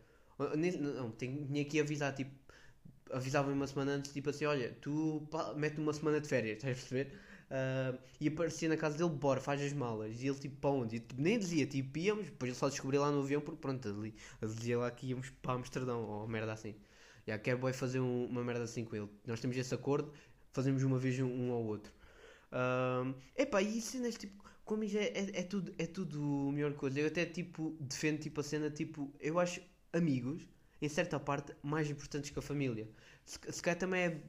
nem, 0.58 0.74
não, 0.74 1.10
tinha 1.12 1.64
que 1.64 1.80
avisar, 1.80 2.14
tipo, 2.14 2.32
avisava 3.14 3.52
uma 3.52 3.68
semana 3.68 3.94
antes, 3.94 4.12
tipo 4.12 4.30
assim, 4.30 4.46
olha, 4.46 4.76
tu 4.82 5.28
mete 5.56 5.78
uma 5.80 5.94
semana 5.94 6.20
de 6.20 6.28
férias, 6.28 6.58
estás 6.64 6.78
a 6.78 6.80
perceber? 6.80 7.14
Uh, 7.54 8.00
e 8.20 8.28
aparecia 8.28 8.68
na 8.68 8.78
casa 8.78 8.98
dele, 8.98 9.10
bora, 9.12 9.40
faz 9.40 9.62
as 9.62 9.74
malas. 9.74 10.22
E 10.22 10.28
ele 10.28 10.40
tipo, 10.40 10.56
para 10.58 10.72
onde? 10.72 10.96
E, 10.96 11.00
tipo, 11.00 11.22
nem 11.22 11.38
dizia, 11.38 11.66
tipo, 11.68 11.98
íamos, 11.98 12.26
depois 12.26 12.50
ele 12.50 12.58
só 12.58 12.68
descobriu 12.70 13.02
lá 13.02 13.12
no 13.12 13.22
avião, 13.22 13.42
porque 13.42 13.60
pronto, 13.62 13.88
ali, 13.88 14.16
dizia 14.42 14.78
lá 14.80 14.90
que 14.90 15.08
íamos 15.08 15.30
para 15.42 15.54
Amsterdão, 15.54 16.04
ou 16.04 16.28
merda 16.28 16.54
assim. 16.54 16.76
Yeah, 17.28 17.42
quero 17.42 17.60
boy 17.60 17.72
fazer 17.72 18.00
um, 18.00 18.26
uma 18.26 18.44
merda 18.44 18.64
assim 18.64 18.84
com 18.84 18.96
ele. 18.96 19.10
Nós 19.26 19.40
temos 19.40 19.56
esse 19.56 19.74
acordo, 19.74 20.12
fazemos 20.52 20.84
uma 20.84 20.98
vez 20.98 21.20
um, 21.20 21.28
um 21.28 21.52
ao 21.52 21.64
outro. 21.64 21.94
Uh, 22.52 23.16
epá, 23.36 23.62
e 23.62 23.82
cenas 23.82 24.16
tipo, 24.16 24.44
como 24.66 24.84
é, 24.84 24.88
é, 24.88 25.40
é, 25.40 25.44
tudo, 25.44 25.74
é 25.78 25.86
tudo 25.86 26.48
a 26.50 26.52
melhor 26.52 26.74
coisa. 26.74 27.00
Eu 27.00 27.08
até 27.08 27.26
tipo, 27.26 27.78
defendo 27.80 28.20
tipo, 28.20 28.42
a 28.42 28.44
cena, 28.44 28.70
tipo, 28.70 29.14
eu 29.20 29.40
acho 29.40 29.62
amigos, 29.92 30.48
em 30.84 30.90
certa 30.90 31.20
parte, 31.20 31.54
mais 31.64 31.90
importantes 31.90 32.30
que 32.30 32.40
a 32.40 32.42
família. 32.42 32.88
Se, 33.26 33.40
se 33.50 33.62
calhar 33.62 33.80
também 33.80 34.02
é 34.04 34.22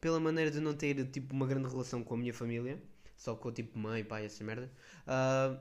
pela 0.00 0.20
maneira 0.20 0.50
de 0.50 0.60
não 0.60 0.74
ter 0.74 1.06
tipo 1.10 1.34
uma 1.34 1.46
grande 1.46 1.68
relação 1.68 2.04
com 2.04 2.14
a 2.14 2.16
minha 2.18 2.34
família, 2.34 2.80
só 3.16 3.34
com 3.34 3.50
tipo 3.50 3.78
mãe, 3.78 4.04
pai, 4.04 4.26
essa 4.26 4.44
merda. 4.44 4.70
Uh, 5.06 5.58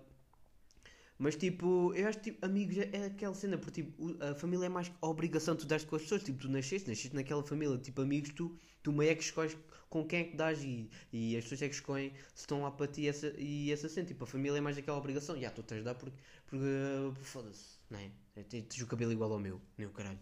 mas 1.18 1.36
tipo, 1.36 1.94
eu 1.94 2.08
acho 2.08 2.20
que 2.20 2.32
tipo, 2.32 2.46
amigos 2.46 2.78
é, 2.80 2.90
é 2.92 3.06
aquela 3.06 3.34
cena, 3.34 3.58
porque 3.58 3.84
tipo, 3.84 4.18
a 4.22 4.36
família 4.36 4.66
é 4.66 4.70
mais 4.70 4.92
a 5.02 5.08
obrigação 5.08 5.56
que 5.56 5.62
tu 5.62 5.68
dás 5.68 5.86
com 5.86 5.96
as 5.96 6.02
pessoas. 6.02 6.24
Tipo, 6.24 6.40
tu 6.40 6.50
nasceste, 6.50 6.90
nasceste 6.90 7.16
naquela 7.16 7.44
família, 7.44 7.78
tipo, 7.78 8.02
amigos, 8.02 8.32
tu, 8.32 8.58
tu 8.84 8.92
meio 8.92 9.12
é 9.12 9.16
que 9.16 9.24
escolhes 9.24 9.56
com 9.90 10.06
quem 10.06 10.22
é 10.22 10.24
que 10.24 10.36
dás 10.36 10.64
e, 10.64 10.90
e 11.14 11.38
as 11.38 11.44
pessoas 11.44 11.62
é 11.62 11.70
que 11.70 11.76
escolhem 11.76 12.14
se 12.34 12.42
estão 12.42 12.64
lá 12.64 12.72
para 12.72 12.88
ti 12.88 13.08
essa, 13.08 13.34
e 13.38 13.72
essa 13.72 13.88
cena. 13.88 14.08
Tipo, 14.08 14.26
a 14.26 14.28
família 14.28 14.58
é 14.58 14.62
mais 14.62 14.78
aquela 14.78 14.98
obrigação. 14.98 15.40
Já, 15.40 15.50
tu 15.50 15.64
tens 15.64 15.78
de 15.78 15.84
dar 15.84 15.96
porque, 15.96 16.18
porque 16.48 17.22
foda-se, 17.22 17.78
não 17.90 18.00
é? 18.00 18.10
Tens 18.50 18.82
o 18.82 18.88
cabelo 18.88 19.12
igual 19.12 19.32
ao 19.32 19.40
meu, 19.40 19.62
meu 19.78 19.92
caralho. 19.92 20.20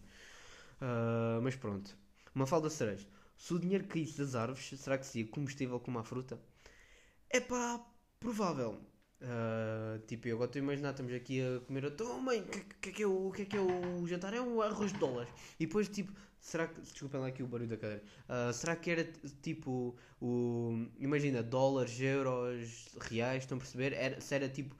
Uh, 0.80 1.40
mas 1.42 1.56
pronto. 1.56 1.96
Uma 2.34 2.46
falda 2.46 2.70
cereja. 2.70 3.06
Se 3.36 3.54
o 3.54 3.58
dinheiro 3.58 3.84
caísse 3.84 4.18
das 4.18 4.34
árvores, 4.34 4.80
será 4.80 4.98
que 4.98 5.06
seria 5.06 5.30
combustível 5.30 5.80
como 5.80 5.98
a 5.98 6.04
fruta? 6.04 6.38
É 7.28 7.40
pá, 7.40 7.80
provável. 8.18 8.80
Uh, 9.22 9.98
tipo, 10.06 10.28
eu 10.28 10.36
agora 10.36 10.48
estou 10.48 10.60
a 10.60 10.62
imaginar, 10.64 10.90
estamos 10.90 11.12
aqui 11.12 11.40
a 11.42 11.60
comer. 11.60 11.84
Então, 11.84 12.20
mãe, 12.20 12.40
o 12.40 12.44
que, 12.44 12.60
que, 12.80 12.88
é 12.88 12.92
que, 12.92 13.02
é 13.02 13.06
o, 13.06 13.30
que 13.30 13.42
é 13.42 13.44
que 13.44 13.56
é 13.56 13.60
o 13.60 14.06
jantar? 14.06 14.32
É 14.32 14.40
um 14.40 14.62
arroz 14.62 14.92
de 14.92 14.98
dólares. 14.98 15.32
E 15.58 15.66
depois, 15.66 15.88
tipo, 15.88 16.12
será 16.40 16.66
que. 16.66 16.80
Desculpem 16.80 17.20
lá 17.20 17.28
aqui 17.28 17.42
o 17.42 17.46
barulho 17.46 17.68
da 17.68 17.76
cadeira. 17.76 18.02
Uh, 18.28 18.52
será 18.52 18.76
que 18.76 18.90
era 18.90 19.04
tipo. 19.42 19.96
O, 20.20 20.86
imagina, 20.98 21.42
dólares, 21.42 22.00
euros, 22.00 22.88
reais, 23.00 23.42
estão 23.42 23.58
a 23.58 23.60
perceber? 23.60 23.92
Era, 23.92 24.20
se 24.20 24.34
era 24.34 24.48
tipo. 24.48 24.74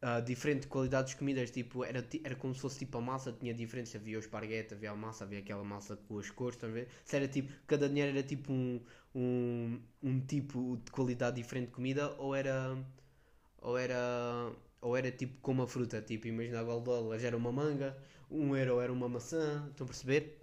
Uh, 0.00 0.22
diferente 0.22 0.68
qualidade 0.68 1.08
de 1.10 1.16
comidas, 1.16 1.50
tipo, 1.50 1.82
era, 1.84 2.06
era 2.22 2.36
como 2.36 2.54
se 2.54 2.60
fosse 2.60 2.78
tipo 2.78 2.98
a 2.98 3.00
massa, 3.00 3.32
tinha 3.32 3.52
diferença, 3.52 3.98
havia 3.98 4.16
o 4.16 4.20
esparguete, 4.20 4.72
havia 4.74 4.92
a 4.92 4.96
massa, 4.96 5.24
havia 5.24 5.40
aquela 5.40 5.64
massa 5.64 5.96
com 5.96 6.18
as 6.20 6.30
cores, 6.30 6.62
a 6.62 6.68
ver? 6.68 6.88
Se 7.04 7.16
era 7.16 7.26
tipo, 7.26 7.52
cada 7.66 7.88
dinheiro 7.88 8.12
era 8.16 8.22
tipo 8.22 8.52
um, 8.52 8.80
um, 9.12 9.80
um 10.00 10.20
tipo 10.20 10.76
de 10.84 10.92
qualidade 10.92 11.36
diferente 11.42 11.66
de 11.66 11.72
comida, 11.72 12.14
ou 12.18 12.32
era 12.34 12.78
ou 13.60 13.78
era 13.78 14.52
ou 14.80 14.96
era 14.96 15.10
tipo 15.12 15.40
como 15.42 15.62
a 15.62 15.68
fruta, 15.68 16.00
tipo, 16.02 16.28
imagina 16.28 16.60
agora 16.60 16.80
dólares 16.80 17.24
era 17.24 17.36
uma 17.36 17.52
manga, 17.52 17.96
um 18.30 18.56
euro 18.56 18.80
era 18.80 18.92
uma 18.92 19.08
maçã, 19.08 19.66
estão 19.70 19.84
a 19.84 19.88
perceber? 19.88 20.38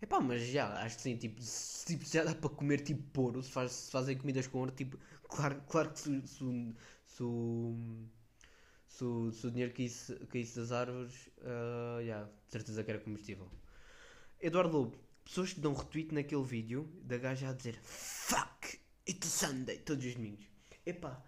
Epá, 0.00 0.20
mas 0.20 0.42
já, 0.42 0.82
acho 0.82 0.96
que 0.96 1.02
sim, 1.02 1.16
tipo, 1.16 1.40
se, 1.42 1.86
tipo, 1.86 2.04
já 2.04 2.22
dá 2.24 2.34
para 2.34 2.50
comer 2.50 2.80
tipo 2.80 3.02
poro, 3.12 3.42
se, 3.42 3.50
faz, 3.50 3.72
se 3.72 3.90
fazem 3.90 4.16
comidas 4.16 4.46
com 4.46 4.58
ouro, 4.58 4.70
tipo, 4.72 4.98
Claro, 5.28 5.60
claro 5.68 5.90
que 5.92 5.98
se, 6.00 6.26
se, 6.26 6.74
se, 7.06 7.22
se, 8.86 9.04
o- 9.04 9.32
se 9.32 9.46
o 9.46 9.50
dinheiro 9.50 9.72
caísse, 9.74 10.14
caísse 10.26 10.56
das 10.56 10.72
árvores, 10.72 11.28
ah, 11.42 11.98
yeah, 12.00 12.26
de 12.46 12.52
certeza 12.52 12.82
que 12.84 12.90
era 12.90 13.00
combustível. 13.00 13.50
Eduardo 14.40 14.76
Lobo, 14.76 14.96
pessoas 15.24 15.52
que 15.52 15.60
dão 15.60 15.74
retweet 15.74 16.14
naquele 16.14 16.44
vídeo 16.44 16.88
da 17.02 17.18
gaja 17.18 17.50
a 17.50 17.52
dizer 17.52 17.78
Fuck, 17.82 18.78
it's 19.08 19.28
Sunday, 19.28 19.78
todos 19.78 20.04
os 20.04 20.14
domingos. 20.14 20.44
Epá, 20.84 21.22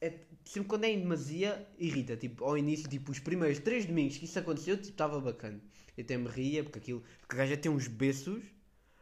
é, 0.00 0.20
sempre 0.44 0.68
quando 0.68 0.84
é 0.84 0.90
em 0.90 1.00
demasia, 1.00 1.66
irrita. 1.78 2.16
Tipo, 2.16 2.44
ao 2.44 2.58
início, 2.58 2.88
tipo, 2.88 3.10
os 3.12 3.18
primeiros 3.20 3.58
três 3.60 3.86
domingos 3.86 4.16
que 4.18 4.24
isso 4.24 4.38
aconteceu, 4.38 4.76
tipo, 4.76 4.90
estava 4.90 5.20
bacana. 5.20 5.60
Eu 5.96 6.04
até 6.04 6.16
me 6.16 6.28
ria, 6.28 6.62
porque 6.64 6.78
aquilo. 6.78 7.02
Porque 7.20 7.34
a 7.34 7.38
gaja 7.38 7.56
tem 7.56 7.70
uns 7.70 7.86
beços. 7.88 8.42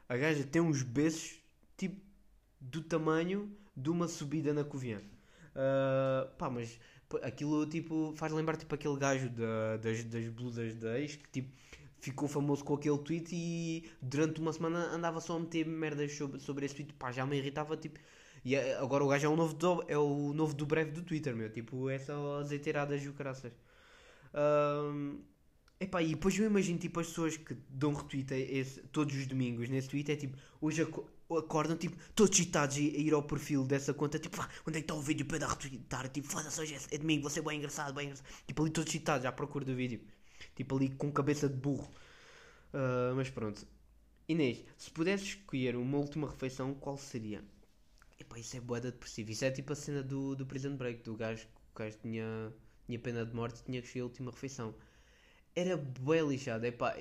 A 0.08 0.16
gaja 0.16 0.44
tem 0.44 0.60
uns 0.60 0.82
beços, 0.82 1.38
tipo, 1.76 2.00
do 2.60 2.82
tamanho 2.82 3.56
de 3.76 3.88
uma 3.90 4.08
subida 4.08 4.52
na 4.52 4.64
Covilhã. 4.64 5.00
Ah, 5.54 6.30
pá, 6.38 6.50
mas 6.50 6.78
aquilo, 7.18 7.66
tipo, 7.66 8.12
faz 8.16 8.32
lembrar, 8.32 8.56
tipo, 8.56 8.74
aquele 8.74 8.96
gajo 8.96 9.28
da- 9.30 9.76
das, 9.78 10.04
das 10.04 10.28
blusas 10.28 10.74
da 10.74 10.98
ex, 11.00 11.16
que, 11.16 11.28
tipo, 11.30 11.50
ficou 11.98 12.28
famoso 12.28 12.64
com 12.64 12.74
aquele 12.74 12.98
tweet 12.98 13.34
e 13.34 13.90
durante 14.00 14.40
uma 14.40 14.52
semana 14.52 14.78
andava 14.92 15.20
só 15.20 15.36
a 15.36 15.40
meter 15.40 15.66
merdas 15.66 16.12
sobre, 16.14 16.40
sobre 16.40 16.66
esse 16.66 16.74
tweet. 16.74 16.92
Pá, 16.94 17.12
já 17.12 17.26
me 17.26 17.36
irritava, 17.36 17.76
tipo. 17.76 17.98
E 18.44 18.56
agora 18.56 19.04
o 19.04 19.08
gajo 19.08 19.26
é 19.26 19.28
o 19.28 19.36
novo 19.36 19.54
do, 19.54 19.84
é 19.88 19.98
o 19.98 20.32
novo 20.32 20.54
do 20.54 20.64
breve 20.66 20.92
do 20.92 21.02
Twitter, 21.02 21.36
meu. 21.36 21.50
Tipo, 21.50 21.90
é 21.90 21.98
só 21.98 22.38
azeiteiradas 22.40 23.02
e 23.04 23.08
o 23.08 23.12
caraças. 23.12 23.52
Ahm, 24.32 25.18
epá, 25.78 26.02
e 26.02 26.10
depois 26.10 26.38
eu 26.38 26.46
imagino 26.46 26.78
tipo 26.78 27.00
as 27.00 27.08
pessoas 27.08 27.36
que 27.36 27.54
dão 27.68 27.92
retweet 27.94 28.32
esse, 28.34 28.80
todos 28.92 29.14
os 29.16 29.26
domingos 29.26 29.68
nesse 29.68 29.88
tweet 29.88 30.10
é 30.12 30.16
tipo, 30.16 30.36
hoje 30.60 30.86
acordam 31.38 31.76
tipo, 31.76 31.96
todos 32.14 32.36
excitados 32.38 32.76
a, 32.76 32.80
ir 32.80 33.12
ao 33.12 33.22
perfil 33.22 33.64
dessa 33.64 33.94
conta, 33.94 34.18
tipo, 34.18 34.40
"Ah, 34.40 34.48
onde 34.66 34.78
é 34.78 34.80
que 34.80 34.84
está 34.84 34.94
o 34.94 35.02
vídeo 35.02 35.26
para 35.26 35.38
dar 35.38 35.48
retweetar? 35.50 36.08
Tipo, 36.08 36.28
foda-se, 36.28 36.60
hoje 36.60 36.76
é, 36.90 36.98
domingo, 36.98 37.28
você 37.28 37.40
é 37.40 37.42
bem 37.42 37.58
engraçado, 37.58 37.94
bem 37.94 38.06
engraçado. 38.06 38.26
Tipo, 38.46 38.62
ali 38.62 38.70
todos 38.72 38.88
excitados 38.90 39.26
à 39.26 39.32
procura 39.32 39.64
do 39.64 39.74
vídeo. 39.74 40.00
Tipo, 40.56 40.76
ali 40.76 40.90
com 40.90 41.10
cabeça 41.12 41.48
de 41.48 41.56
burro. 41.56 41.88
Ah, 42.72 43.12
mas 43.14 43.30
pronto. 43.30 43.66
Inês, 44.28 44.64
se 44.76 44.90
pudesses 44.90 45.28
escolher 45.28 45.76
uma 45.76 45.98
última 45.98 46.28
refeição, 46.28 46.74
qual 46.74 46.96
seria? 46.96 47.44
Epá, 48.18 48.38
isso 48.38 48.56
é 48.56 48.60
boeda 48.60 48.90
depressivo. 48.92 49.30
Isso 49.30 49.44
é 49.44 49.50
tipo 49.50 49.72
a 49.72 49.76
cena 49.76 50.02
do, 50.02 50.36
do 50.36 50.46
Prison 50.46 50.76
Break, 50.76 51.02
do 51.02 51.16
gajo 51.16 51.46
que 51.46 51.52
o 51.74 51.78
gajo 51.78 51.98
tinha, 51.98 52.52
tinha 52.86 52.98
pena 52.98 53.24
de 53.26 53.34
morte 53.34 53.60
e 53.60 53.64
tinha 53.64 53.80
que 53.80 53.86
escolher 53.88 54.02
a 54.02 54.06
última 54.06 54.30
refeição. 54.30 54.74
Era 55.54 55.76
bué 55.76 56.22
lixado. 56.22 56.64
Epá, 56.66 56.96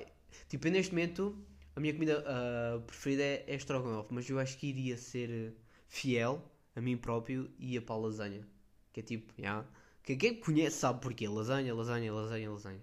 tipo, 0.48 0.68
neste 0.68 0.92
momento, 0.92 1.36
a 1.76 1.80
minha 1.80 1.92
comida 1.94 2.24
ah, 2.26 2.80
preferida 2.86 3.22
é, 3.22 3.44
é 3.46 3.54
estrogonofe, 3.54 4.12
mas 4.12 4.28
eu 4.28 4.38
acho 4.38 4.58
que 4.58 4.68
iria 4.68 4.96
ser 4.96 5.30
eh, 5.30 5.52
fiel 5.88 6.42
a 6.74 6.80
mim 6.80 6.96
próprio 6.96 7.50
e 7.58 7.74
ia 7.74 7.82
para 7.82 7.94
a 7.94 7.98
lasanha. 7.98 8.46
Que 8.92 9.00
é 9.00 9.02
tipo, 9.02 9.32
já. 9.40 9.64
Que 10.02 10.16
quem 10.16 10.40
conhece 10.40 10.78
sabe 10.78 11.00
porquê. 11.00 11.28
Lasanha, 11.28 11.74
lasanha, 11.74 12.12
lasanha, 12.12 12.50
lasanha. 12.50 12.82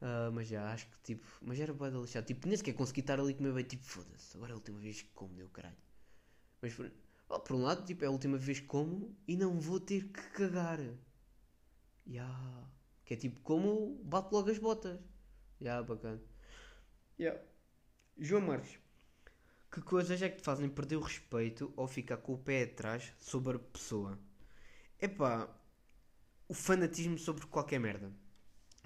Ah, 0.00 0.30
mas 0.32 0.48
já, 0.48 0.72
acho 0.72 0.86
que 0.86 0.98
tipo. 1.02 1.26
Mas 1.42 1.58
era 1.60 1.72
bué 1.72 1.90
de 1.90 1.98
lixado. 1.98 2.26
Tipo, 2.26 2.48
nem 2.48 2.56
sequer 2.56 2.74
consegui 2.74 3.00
estar 3.00 3.18
ali 3.20 3.32
a 3.32 3.36
comer 3.36 3.52
bem. 3.52 3.64
Tipo, 3.64 3.84
foda-se, 3.84 4.36
agora 4.36 4.52
é 4.52 4.54
a 4.54 4.56
última 4.56 4.78
vez 4.80 5.02
que 5.02 5.10
como, 5.14 5.34
deu 5.34 5.48
caralho. 5.48 5.76
Mas 6.62 6.74
por, 6.74 6.90
oh, 7.28 7.40
por 7.40 7.56
um 7.56 7.62
lado, 7.62 7.84
tipo, 7.84 8.04
é 8.04 8.08
a 8.08 8.10
última 8.10 8.36
vez 8.38 8.60
que 8.60 8.66
como 8.66 9.16
e 9.26 9.36
não 9.36 9.60
vou 9.60 9.80
ter 9.80 10.04
que 10.08 10.22
cagar. 10.30 10.80
Ya. 12.06 12.28
Que 13.04 13.14
é 13.14 13.16
tipo, 13.16 13.40
como 13.40 14.00
bate 14.04 14.32
logo 14.34 14.50
as 14.50 14.58
botas. 14.58 14.98
Ya, 15.60 15.82
bacana. 15.82 16.20
Ya. 17.18 17.40
João 18.18 18.42
Marques. 18.42 18.78
Que 19.70 19.80
coisas 19.82 20.22
é 20.22 20.28
que 20.28 20.36
te 20.38 20.42
fazem 20.42 20.68
perder 20.68 20.96
o 20.96 21.00
respeito 21.00 21.72
ou 21.76 21.86
ficar 21.86 22.16
com 22.18 22.32
o 22.34 22.38
pé 22.38 22.62
atrás 22.62 23.12
sobre 23.18 23.56
a 23.56 23.60
pessoa? 23.60 24.18
Epá, 25.00 25.48
o 26.48 26.54
fanatismo 26.54 27.18
sobre 27.18 27.46
qualquer 27.46 27.78
merda. 27.78 28.10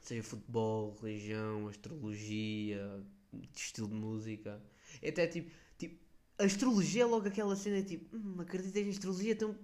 Seja 0.02 0.22
futebol, 0.22 0.96
religião, 1.02 1.68
astrologia, 1.68 3.04
estilo 3.54 3.88
de 3.88 3.94
música. 3.94 4.60
É 5.02 5.10
Até 5.10 5.26
tipo, 5.26 5.50
tipo, 5.78 6.00
astrologia 6.38 7.02
é 7.02 7.06
logo 7.06 7.28
aquela 7.28 7.54
cena 7.54 7.82
tipo, 7.82 8.16
hum, 8.16 8.40
acreditas 8.40 8.84
em 8.86 8.90
astrologia? 8.90 9.32
Então, 9.32 9.56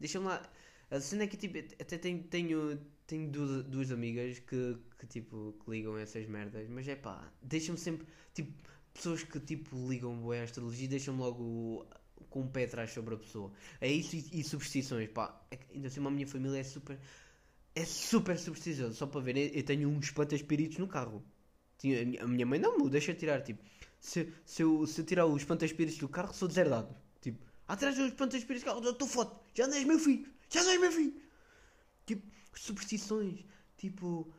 deixa-me 0.00 0.26
lá. 0.26 0.50
A 0.90 1.00
cena 1.00 1.24
é 1.24 1.26
que 1.26 1.36
tipo, 1.36 1.58
até 1.58 1.98
tenho, 1.98 2.22
tenho, 2.24 2.78
tenho 3.06 3.30
duas, 3.30 3.64
duas 3.64 3.90
amigas 3.92 4.38
que, 4.38 4.78
que 4.98 5.06
tipo, 5.06 5.54
que 5.64 5.70
ligam 5.70 5.98
essas 5.98 6.26
merdas, 6.26 6.68
mas 6.68 6.86
é 6.88 6.96
pá, 6.96 7.32
deixam-me 7.42 7.78
sempre, 7.80 8.06
tipo, 8.34 8.52
pessoas 8.94 9.22
que 9.22 9.40
tipo 9.40 9.76
ligam 9.88 10.16
bué 10.18 10.40
à 10.40 10.44
astrologia 10.44 10.88
deixam-me 10.88 11.20
logo 11.20 11.86
com 12.30 12.40
um 12.42 12.48
pé 12.48 12.64
atrás 12.64 12.90
sobre 12.92 13.14
a 13.14 13.18
pessoa. 13.18 13.52
É 13.80 13.90
isso 13.90 14.16
e, 14.16 14.40
e 14.40 14.44
superstições, 14.44 15.08
pá, 15.10 15.40
é 15.50 15.58
ainda 15.74 15.88
assim 15.88 16.04
a 16.04 16.10
minha 16.10 16.26
família 16.26 16.58
é 16.58 16.64
super, 16.64 16.98
é 17.74 17.84
super 17.84 18.38
supersticiosa, 18.38 18.94
só 18.94 19.06
para 19.06 19.20
ver, 19.20 19.56
eu, 19.56 19.62
tenho 19.64 19.88
uns 19.88 20.06
espanta-espíritos 20.06 20.78
no 20.78 20.88
carro. 20.88 21.22
A 22.20 22.26
minha- 22.26 22.46
mãe 22.46 22.58
não 22.60 22.78
me 22.78 22.88
deixa 22.88 23.12
tirar, 23.14 23.42
tipo, 23.42 23.62
se, 24.00 24.32
se, 24.44 24.62
eu, 24.62 24.86
se 24.86 25.00
eu 25.00 25.04
tirar 25.04 25.26
os 25.26 25.42
espanta-espíritos 25.42 25.98
do 25.98 26.08
carro, 26.08 26.32
sou 26.32 26.46
deserdado. 26.48 26.94
Tipo, 27.20 27.44
atrás 27.66 27.96
dos 27.96 28.06
espanta-espíritos 28.08 28.62
do 28.62 28.66
carro, 28.66 28.88
estou 28.88 29.08
foto, 29.08 29.40
já 29.54 29.66
não 29.66 29.74
és 29.74 29.84
meu 29.84 29.98
filho, 29.98 30.26
já 30.48 30.62
não 30.62 30.70
és 30.70 30.80
meu 30.80 30.92
filho. 30.92 31.14
Tipo, 32.06 32.26
superstições, 32.54 33.44
tipo, 33.76 34.32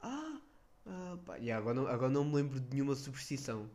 ah, 0.00 0.40
ah 0.86 1.18
pá, 1.24 1.38
e 1.38 1.50
agora, 1.50 1.74
não, 1.74 1.86
agora 1.86 2.10
não 2.12 2.24
me 2.24 2.34
lembro 2.36 2.60
de 2.60 2.70
nenhuma 2.74 2.94
superstição. 2.94 3.70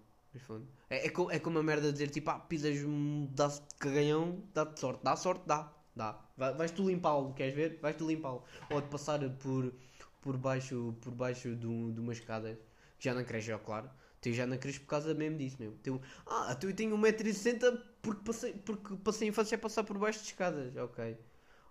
É, 0.89 1.07
é, 1.07 1.13
é 1.31 1.39
como 1.39 1.59
a 1.59 1.63
merda 1.63 1.91
dizer 1.91 2.09
tipo, 2.09 2.29
ah, 2.29 2.39
pisas 2.39 2.77
um 2.83 3.27
pedaço 3.27 3.61
de 3.61 3.75
caganhão, 3.75 4.43
dá-te 4.53 4.79
sorte, 4.79 5.03
dá 5.03 5.15
sorte, 5.15 5.43
dá, 5.47 5.71
dá. 5.95 6.19
Vai, 6.37 6.53
vais 6.53 6.71
tu 6.71 6.87
limpá-lo, 6.87 7.33
queres 7.33 7.53
ver? 7.55 7.79
Vais 7.81 7.95
tu 7.95 8.07
limpá-lo. 8.07 8.43
Ou 8.69 8.81
de 8.81 8.87
passar 8.87 9.19
por, 9.37 9.73
por 10.21 10.37
baixo, 10.37 10.95
por 11.01 11.13
baixo 11.13 11.55
de, 11.55 11.91
de 11.93 11.99
uma 11.99 12.13
escada, 12.13 12.59
já 12.99 13.13
não 13.13 13.23
cresce, 13.23 13.51
ó, 13.51 13.57
claro. 13.59 13.89
Tu 14.21 14.33
já 14.33 14.47
não 14.47 14.57
cresces 14.57 14.79
por 14.79 14.87
causa 14.87 15.13
mesmo 15.13 15.37
disso, 15.37 15.57
meu. 15.59 16.01
Ah, 16.25 16.55
tu 16.55 16.73
tenho 16.73 16.97
1,60m 16.97 17.79
porque 18.01 18.23
passei, 18.23 18.53
porque 18.53 18.95
passei 18.97 19.27
a 19.27 19.29
infância 19.29 19.55
a 19.55 19.59
passar 19.59 19.83
por 19.83 19.97
baixo 19.97 20.19
de 20.21 20.27
escadas, 20.27 20.75
ok. 20.75 21.17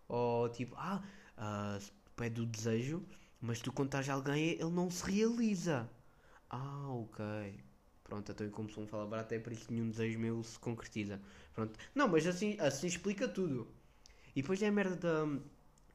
Ou 0.09 0.49
tipo, 0.51 0.75
ah, 0.79 1.03
ah, 1.37 1.79
é 2.21 2.31
do 2.31 2.47
desejo, 2.47 3.03
mas 3.41 3.61
tu 3.61 3.73
contares 3.73 4.09
a 4.09 4.15
alguém, 4.15 4.53
ele 4.53 4.71
não 4.71 4.91
se 4.91 5.05
realiza. 5.11 5.91
Ah, 6.51 6.89
ok. 6.91 7.25
Pronto, 8.05 8.31
então 8.33 8.69
sou 8.69 8.85
um 8.85 8.87
fala 8.87 9.07
barato, 9.07 9.35
é 9.35 9.39
por 9.39 9.53
isso 9.53 9.67
que 9.67 9.73
nenhum 9.75 9.91
desejo 9.91 10.19
meu 10.19 10.43
se 10.45 10.59
concretiza. 10.59 11.21
Pronto. 11.55 11.79
Não, 11.95 12.07
mas 12.09 12.27
assim, 12.27 12.57
assim 12.61 12.87
explica 12.87 13.27
tudo. 13.27 13.67
E 14.37 14.43
depois 14.43 14.63
é 14.63 14.69
a 14.69 14.73
merda 14.73 14.97
da, 14.97 15.41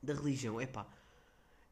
da 0.04 0.14
religião. 0.14 0.62
Epá, 0.62 0.88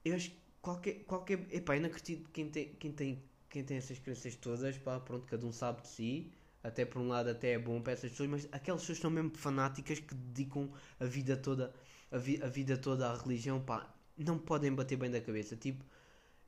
eu 0.06 0.16
acho 0.16 0.32
que 0.32 0.38
qualquer, 0.62 0.94
qualquer... 1.06 1.48
Epá, 1.54 1.76
eu 1.76 1.82
não 1.82 1.88
acredito 1.90 2.30
quem 2.32 2.50
tem, 2.50 2.74
quem, 2.76 2.92
tem, 2.92 3.24
quem 3.50 3.64
tem 3.64 3.78
essas 3.78 4.00
crenças 4.00 4.36
todas, 4.36 4.78
pá, 4.78 5.00
pronto, 5.00 5.26
cada 5.28 5.46
um 5.46 5.52
sabe 5.52 5.82
de 5.82 5.88
si. 5.88 6.32
Até 6.64 6.86
por 6.86 7.02
um 7.02 7.08
lado 7.08 7.30
até 7.30 7.52
é 7.54 7.60
bom 7.60 7.82
para 7.82 7.94
essas 7.94 8.12
pessoas, 8.12 8.30
mas 8.30 8.48
aquelas 8.52 8.82
pessoas 8.82 9.00
são 9.00 9.12
mesmo 9.12 9.32
fanáticas 9.38 10.00
que 10.00 10.14
dedicam 10.16 10.70
a 11.00 11.06
vida 11.06 11.38
toda, 11.38 11.74
a, 12.12 12.18
vi- 12.18 12.42
a 12.42 12.48
vida 12.48 12.78
toda 12.78 13.10
à 13.10 13.16
religião, 13.18 13.62
pá, 13.62 13.94
não 14.18 14.38
podem 14.38 14.74
bater 14.74 14.98
bem 14.98 15.10
da 15.12 15.22
cabeça. 15.22 15.56
Tipo, 15.56 15.84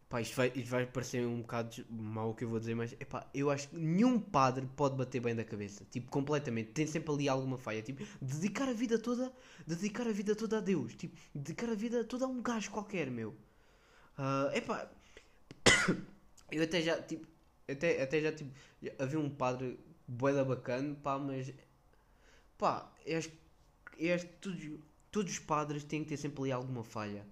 Pá, 0.10 0.20
isto 0.22 0.36
vai, 0.36 0.52
isto 0.56 0.72
vai 0.72 0.88
parecer 0.88 1.24
um 1.26 1.42
bocado 1.42 1.86
mau 1.88 2.32
o 2.32 2.34
que 2.34 2.44
eu 2.44 2.50
vou 2.50 2.60
dizer, 2.60 2.74
mas 2.74 2.94
epá, 2.94 3.30
eu 3.32 3.52
acho 3.52 3.70
que 3.70 3.78
nenhum 3.78 4.20
padre 4.20 4.68
pode 4.76 4.96
bater 4.98 5.22
bem 5.22 5.36
da 5.36 5.44
cabeça. 5.44 5.86
Tipo, 5.86 6.10
completamente. 6.10 6.72
Tem 6.72 6.88
sempre 6.88 7.14
ali 7.14 7.30
alguma 7.30 7.60
falha. 7.60 7.82
Tipo, 7.84 8.04
dedicar 8.20 8.68
a 8.68 8.74
vida 8.74 8.98
toda, 8.98 9.32
dedicar 9.68 10.08
a 10.08 10.12
vida 10.12 10.36
toda 10.36 10.58
a 10.58 10.62
Deus. 10.62 10.96
Tipo, 10.96 11.16
dedicar 11.34 11.70
a 11.70 11.76
vida 11.76 12.04
toda 12.04 12.26
a 12.26 12.28
um 12.28 12.42
gajo 12.42 12.72
qualquer, 12.72 13.12
meu. 13.12 13.36
Ah, 14.18 14.50
epá, 14.54 14.90
eu 16.52 16.64
até 16.64 16.82
já, 16.82 17.02
tipo, 17.04 17.28
até, 17.70 18.02
até 18.02 18.22
já, 18.22 18.32
tipo, 18.32 18.52
já 18.82 18.92
havia 19.00 19.20
um 19.20 19.30
padre 19.30 19.80
boeda 20.08 20.44
bacana, 20.44 20.96
pá, 21.04 21.20
mas, 21.20 21.54
pá, 22.58 22.92
eu 23.06 23.20
acho, 23.20 23.32
eu 23.98 24.16
acho 24.16 24.26
que 24.26 24.34
todos, 24.42 24.80
todos 25.12 25.32
os 25.34 25.40
padres 25.40 25.84
têm 25.84 26.04
que 26.04 26.10
ter 26.10 26.18
sempre 26.18 26.42
ali 26.42 26.52
alguma 26.52 26.84
falha. 26.84 27.26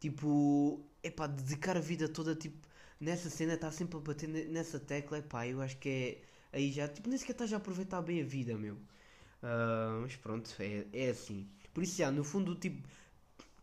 Tipo, 0.00 0.84
é 1.04 1.10
pá, 1.10 1.26
dedicar 1.26 1.76
a 1.76 1.80
vida 1.80 2.08
toda, 2.08 2.34
tipo, 2.34 2.66
nessa 3.00 3.30
cena, 3.30 3.54
está 3.54 3.70
sempre 3.70 3.96
a 3.98 4.00
bater 4.00 4.28
ne- 4.28 4.44
nessa 4.46 4.78
tecla, 4.80 5.18
é 5.18 5.22
pá, 5.22 5.46
eu 5.46 5.60
acho 5.62 5.76
que 5.78 5.88
é, 6.52 6.56
aí 6.58 6.72
já, 6.72 6.88
tipo, 6.88 7.08
nem 7.08 7.18
sequer 7.18 7.32
estás 7.32 7.52
a 7.52 7.56
aproveitar 7.58 8.02
bem 8.02 8.22
a 8.22 8.24
vida, 8.24 8.56
meu. 8.56 8.76
Ah, 9.42 9.98
mas 10.02 10.16
pronto, 10.16 10.50
é, 10.60 10.86
é 10.92 11.10
assim. 11.10 11.48
Por 11.74 11.82
isso, 11.84 11.96
já, 11.98 12.10
no 12.10 12.24
fundo, 12.24 12.54
tipo, 12.56 12.86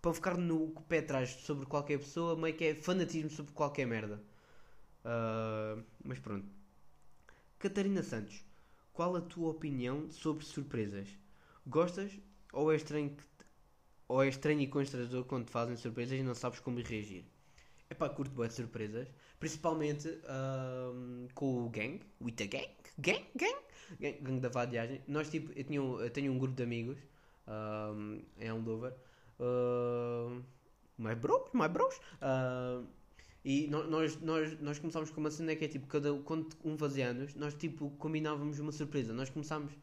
para 0.01 0.13
ficar 0.13 0.37
no 0.37 0.69
pé 0.89 0.99
atrás 0.99 1.29
sobre 1.31 1.65
qualquer 1.67 1.99
pessoa, 1.99 2.35
meio 2.37 2.55
que 2.55 2.65
é 2.65 2.75
fanatismo 2.75 3.29
sobre 3.31 3.53
qualquer 3.53 3.85
merda. 3.87 4.21
Ah, 5.05 5.77
mas 6.05 6.19
pronto. 6.19 6.47
Catarina 7.59 8.03
Santos, 8.03 8.43
qual 8.91 9.15
a 9.15 9.21
tua 9.21 9.49
opinião 9.51 10.09
sobre 10.11 10.43
surpresas? 10.45 11.07
Gostas 11.65 12.11
ou 12.51 12.71
é 12.71 12.75
estranho 12.75 13.11
que 13.11 13.23
ou 14.11 14.23
é 14.23 14.27
estranho 14.29 14.61
e 14.61 14.67
constrangedor 14.67 15.23
quando 15.25 15.45
te 15.45 15.51
fazem 15.51 15.75
surpresas 15.75 16.19
e 16.19 16.23
não 16.23 16.35
sabes 16.35 16.59
como 16.59 16.79
reagir? 16.81 17.25
É 17.89 17.93
pá, 17.93 18.07
curto 18.09 18.33
boas 18.33 18.53
surpresas, 18.53 19.07
principalmente 19.39 20.07
ahm, 20.27 21.27
com 21.35 21.65
o 21.65 21.69
gang, 21.69 21.99
with 22.21 22.33
the 22.33 22.47
gang, 22.47 22.69
gang, 22.97 23.25
gang, 23.35 23.57
gang, 23.99 24.17
gang 24.21 24.39
da 24.39 24.49
vadiagem. 24.49 25.01
Nós 25.07 25.29
tipo, 25.29 25.51
eu, 25.57 25.63
tinha, 25.63 25.81
um- 25.81 25.99
eu 26.01 26.09
tenho 26.09 26.31
um 26.31 26.37
grupo 26.39 26.55
de 26.55 26.63
amigos 26.63 26.97
um, 27.47 28.21
em 28.39 28.47
Almodóvar. 28.49 28.93
Uh, 29.39 30.41
my 30.97 31.15
bros, 31.15 31.49
my 31.53 31.67
bros. 31.67 31.95
Uh, 32.21 32.85
e 33.43 33.67
nós, 33.67 34.19
nós, 34.21 34.59
nós 34.61 34.79
começámos 34.79 35.09
com 35.09 35.19
uma 35.19 35.31
cena 35.31 35.55
que 35.55 35.65
é 35.65 35.67
tipo, 35.67 35.87
cada, 35.87 36.13
quando 36.19 36.49
um 36.63 36.77
fazia 36.77 37.07
anos, 37.09 37.33
nós 37.35 37.53
tipo 37.55 37.89
combinávamos 37.91 38.59
uma 38.59 38.71
surpresa. 38.71 39.13
Nós 39.13 39.29
começámos, 39.29 39.73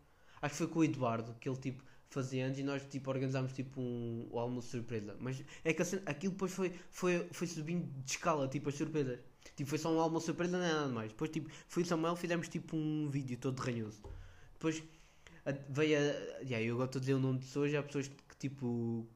acho 0.40 0.52
que 0.54 0.58
foi 0.58 0.68
com 0.68 0.78
o 0.80 0.84
Eduardo, 0.84 1.34
que 1.40 1.48
ele 1.48 1.56
tipo 1.58 1.82
fazia 2.10 2.48
e 2.56 2.62
nós 2.62 2.82
tipo 2.86 3.10
organizámos 3.10 3.52
tipo 3.52 3.80
um, 3.80 4.28
almoço 4.38 4.68
surpresa. 4.70 5.16
Mas 5.20 5.42
é 5.64 5.72
que 5.72 5.82
a 5.82 5.84
cena- 5.84 6.02
aquilo 6.06 6.32
depois 6.32 6.52
foi, 6.52 6.72
foi, 6.90 7.28
foi 7.32 7.46
subindo 7.46 7.86
de 8.02 8.10
escala, 8.12 8.48
tipo 8.48 8.68
as 8.68 8.74
surpresas. 8.76 9.18
Tipo, 9.56 9.70
foi 9.70 9.78
só 9.78 9.92
um 9.92 10.00
almoço 10.00 10.26
surpresa, 10.26 10.56
não 10.58 10.64
é 10.64 10.72
nada 10.72 10.88
mais. 10.88 11.10
Depois 11.12 11.30
tipo, 11.30 11.50
foi 11.68 11.82
o 11.82 11.86
Samuel, 11.86 12.16
fizemos 12.16 12.48
tipo 12.48 12.76
um 12.76 13.08
vídeo 13.10 13.36
todo 13.38 13.58
ranhoso. 13.60 14.00
Depois 14.54 14.82
a- 15.46 15.52
veio 15.70 15.98
a. 15.98 16.02
Yeah, 16.42 16.62
eu 16.62 16.74
agora 16.74 16.86
estou 16.88 17.00
a 17.00 17.02
dizer 17.02 17.14
o 17.14 17.18
nome 17.20 17.38
de 17.40 17.46
pessoas, 17.46 17.74
há 17.74 17.82
pessoas 17.82 18.08
que 18.08 18.36
tipo. 18.38 19.06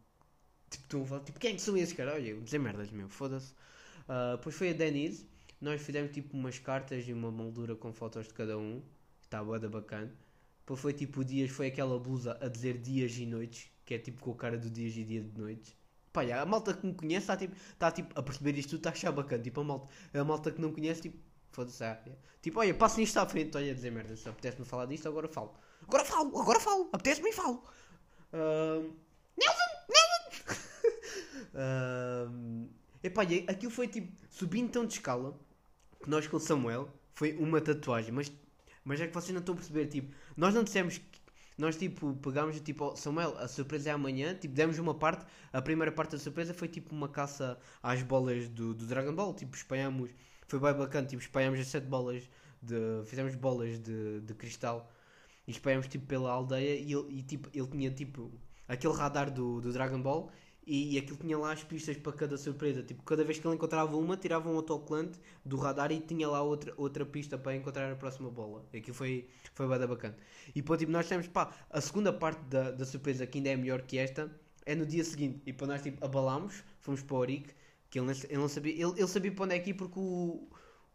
Tipo, 0.70 0.84
estão 0.84 1.02
a 1.02 1.06
falar, 1.06 1.20
tipo, 1.24 1.38
quem 1.38 1.52
é 1.52 1.54
que 1.54 1.62
são 1.62 1.76
esses, 1.76 1.94
cara? 1.94 2.14
Olha, 2.14 2.40
dizer 2.40 2.58
merdas, 2.58 2.90
meu, 2.90 3.08
foda-se. 3.08 3.54
Ah, 4.08 4.36
depois 4.36 4.54
foi 4.56 4.70
a 4.70 4.72
Denise, 4.72 5.26
nós 5.60 5.82
fizemos 5.82 6.12
tipo 6.12 6.36
umas 6.36 6.58
cartas 6.58 7.06
e 7.08 7.12
uma 7.12 7.30
moldura 7.30 7.76
com 7.76 7.92
fotos 7.92 8.28
de 8.28 8.34
cada 8.34 8.58
um, 8.58 8.82
está 9.22 9.42
boa 9.44 9.58
da 9.60 9.68
bacana. 9.68 10.12
Depois 10.72 10.80
foi 10.80 10.92
tipo 10.94 11.22
dias, 11.22 11.50
foi 11.50 11.66
aquela 11.66 11.98
blusa 11.98 12.38
a 12.40 12.48
dizer 12.48 12.78
dias 12.78 13.14
e 13.18 13.26
noites, 13.26 13.70
que 13.84 13.92
é 13.92 13.98
tipo 13.98 14.22
com 14.22 14.30
a 14.30 14.36
cara 14.36 14.56
do 14.56 14.70
dias 14.70 14.96
e 14.96 15.04
dia 15.04 15.22
de 15.22 15.38
noites. 15.38 15.76
Pá, 16.10 16.22
a 16.22 16.46
malta 16.46 16.72
que 16.72 16.86
me 16.86 16.94
conhece 16.94 17.24
está 17.24 17.36
tipo, 17.36 17.54
tá, 17.78 17.90
tipo 17.90 18.18
a 18.18 18.22
perceber 18.22 18.56
isto 18.56 18.70
tudo, 18.70 18.78
está 18.78 18.88
a 18.88 18.92
achar 18.92 19.12
bacana. 19.12 19.42
Tipo, 19.42 19.60
a 19.60 19.64
malta, 19.64 19.88
a 20.14 20.24
malta 20.24 20.50
que 20.50 20.62
não 20.62 20.72
conhece, 20.72 21.02
tipo, 21.02 21.18
foda-se. 21.50 21.84
é. 21.84 22.00
Tipo, 22.40 22.60
olha, 22.60 22.72
passem 22.72 23.04
isto 23.04 23.18
à 23.18 23.26
frente, 23.26 23.54
olha 23.54 23.70
a 23.70 23.74
dizer 23.74 23.92
merda. 23.92 24.16
Se 24.16 24.26
apetece-me 24.26 24.64
falar 24.64 24.86
disto, 24.86 25.06
agora 25.06 25.28
falo. 25.28 25.52
Agora 25.82 26.06
falo, 26.06 26.40
agora 26.40 26.58
falo, 26.58 26.88
apetece-me 26.90 27.28
e 27.28 27.32
falo. 27.34 27.62
Ah, 28.32 28.82
Ahm, 31.54 32.66
epá, 33.02 33.24
e 33.24 33.44
aquilo 33.46 33.70
foi 33.70 33.88
tipo 33.88 34.10
subindo 34.30 34.70
tão 34.70 34.86
de 34.86 34.94
escala 34.94 35.38
que 36.02 36.08
nós 36.08 36.26
com 36.26 36.38
o 36.38 36.40
Samuel 36.40 36.88
foi 37.12 37.36
uma 37.36 37.60
tatuagem, 37.60 38.10
mas, 38.10 38.32
mas 38.84 39.00
é 39.00 39.06
que 39.06 39.14
vocês 39.14 39.32
não 39.32 39.40
estão 39.40 39.54
a 39.54 39.58
perceber, 39.58 39.86
tipo, 39.86 40.14
nós 40.36 40.54
não 40.54 40.64
dissemos 40.64 40.98
que 40.98 41.22
nós 41.56 41.76
tipo 41.76 42.14
pegámos 42.16 42.58
tipo, 42.60 42.96
Samuel, 42.96 43.36
a 43.38 43.46
surpresa 43.46 43.90
é 43.90 43.92
amanhã, 43.92 44.34
tipo, 44.34 44.54
demos 44.54 44.78
uma 44.78 44.94
parte, 44.94 45.26
a 45.52 45.62
primeira 45.62 45.92
parte 45.92 46.12
da 46.12 46.18
surpresa 46.18 46.54
foi 46.54 46.68
tipo 46.68 46.94
uma 46.94 47.08
caça 47.08 47.58
às 47.82 48.02
bolas 48.02 48.48
do, 48.48 48.74
do 48.74 48.86
Dragon 48.86 49.14
Ball, 49.14 49.34
tipo, 49.34 49.54
espalhamos, 49.56 50.10
foi 50.48 50.58
bem 50.58 50.74
bacana, 50.74 51.06
tipo, 51.06 51.22
espalhamos 51.22 51.60
as 51.60 51.66
sete 51.68 51.86
bolas 51.86 52.28
de, 52.62 52.76
fizemos 53.06 53.34
bolas 53.34 53.78
de, 53.80 54.20
de 54.20 54.34
cristal 54.34 54.90
e 55.46 55.50
espalhamos 55.50 55.86
tipo 55.88 56.06
pela 56.06 56.30
aldeia 56.30 56.76
e, 56.76 56.92
ele, 56.92 57.18
e, 57.18 57.22
tipo, 57.22 57.48
ele 57.52 57.66
tinha 57.68 57.90
tipo 57.90 58.30
aquele 58.68 58.94
radar 58.94 59.30
do, 59.30 59.60
do 59.60 59.72
Dragon 59.72 60.00
Ball 60.00 60.30
e, 60.66 60.94
e 60.94 60.98
aquilo 60.98 61.16
tinha 61.16 61.36
lá 61.38 61.52
as 61.52 61.62
pistas 61.64 61.96
para 61.96 62.12
cada 62.12 62.36
surpresa. 62.36 62.82
Tipo, 62.82 63.02
cada 63.02 63.24
vez 63.24 63.38
que 63.38 63.46
ele 63.46 63.54
encontrava 63.54 63.96
uma, 63.96 64.16
tirava 64.16 64.48
um 64.48 64.56
autocolante 64.56 65.18
do 65.44 65.56
radar 65.56 65.90
e 65.92 66.00
tinha 66.00 66.28
lá 66.28 66.42
outra, 66.42 66.72
outra 66.76 67.04
pista 67.04 67.36
para 67.36 67.56
encontrar 67.56 67.90
a 67.90 67.96
próxima 67.96 68.30
bola. 68.30 68.64
Aquilo 68.74 68.94
foi, 68.94 69.28
foi 69.54 69.66
bada 69.66 69.86
bacana. 69.86 70.16
E 70.54 70.62
pô, 70.62 70.76
tipo, 70.76 70.92
nós 70.92 71.08
temos, 71.08 71.26
pá, 71.28 71.52
a 71.70 71.80
segunda 71.80 72.12
parte 72.12 72.40
da, 72.44 72.70
da 72.70 72.84
surpresa, 72.84 73.26
que 73.26 73.38
ainda 73.38 73.50
é 73.50 73.56
melhor 73.56 73.82
que 73.82 73.98
esta, 73.98 74.30
é 74.64 74.74
no 74.74 74.86
dia 74.86 75.04
seguinte. 75.04 75.42
E 75.46 75.52
pô, 75.52 75.66
nós, 75.66 75.82
tipo, 75.82 76.04
abalámos, 76.04 76.62
fomos 76.80 77.02
para 77.02 77.14
o 77.16 77.18
Oric, 77.18 77.54
que 77.90 77.98
ele, 77.98 78.10
ele 78.28 78.38
não 78.38 78.48
sabia, 78.48 78.72
ele, 78.72 78.92
ele 78.96 79.08
sabia 79.08 79.32
para 79.32 79.44
onde 79.44 79.54
é 79.56 79.58
que 79.58 79.70
ir 79.70 79.74
porque 79.74 79.98
o. 79.98 80.48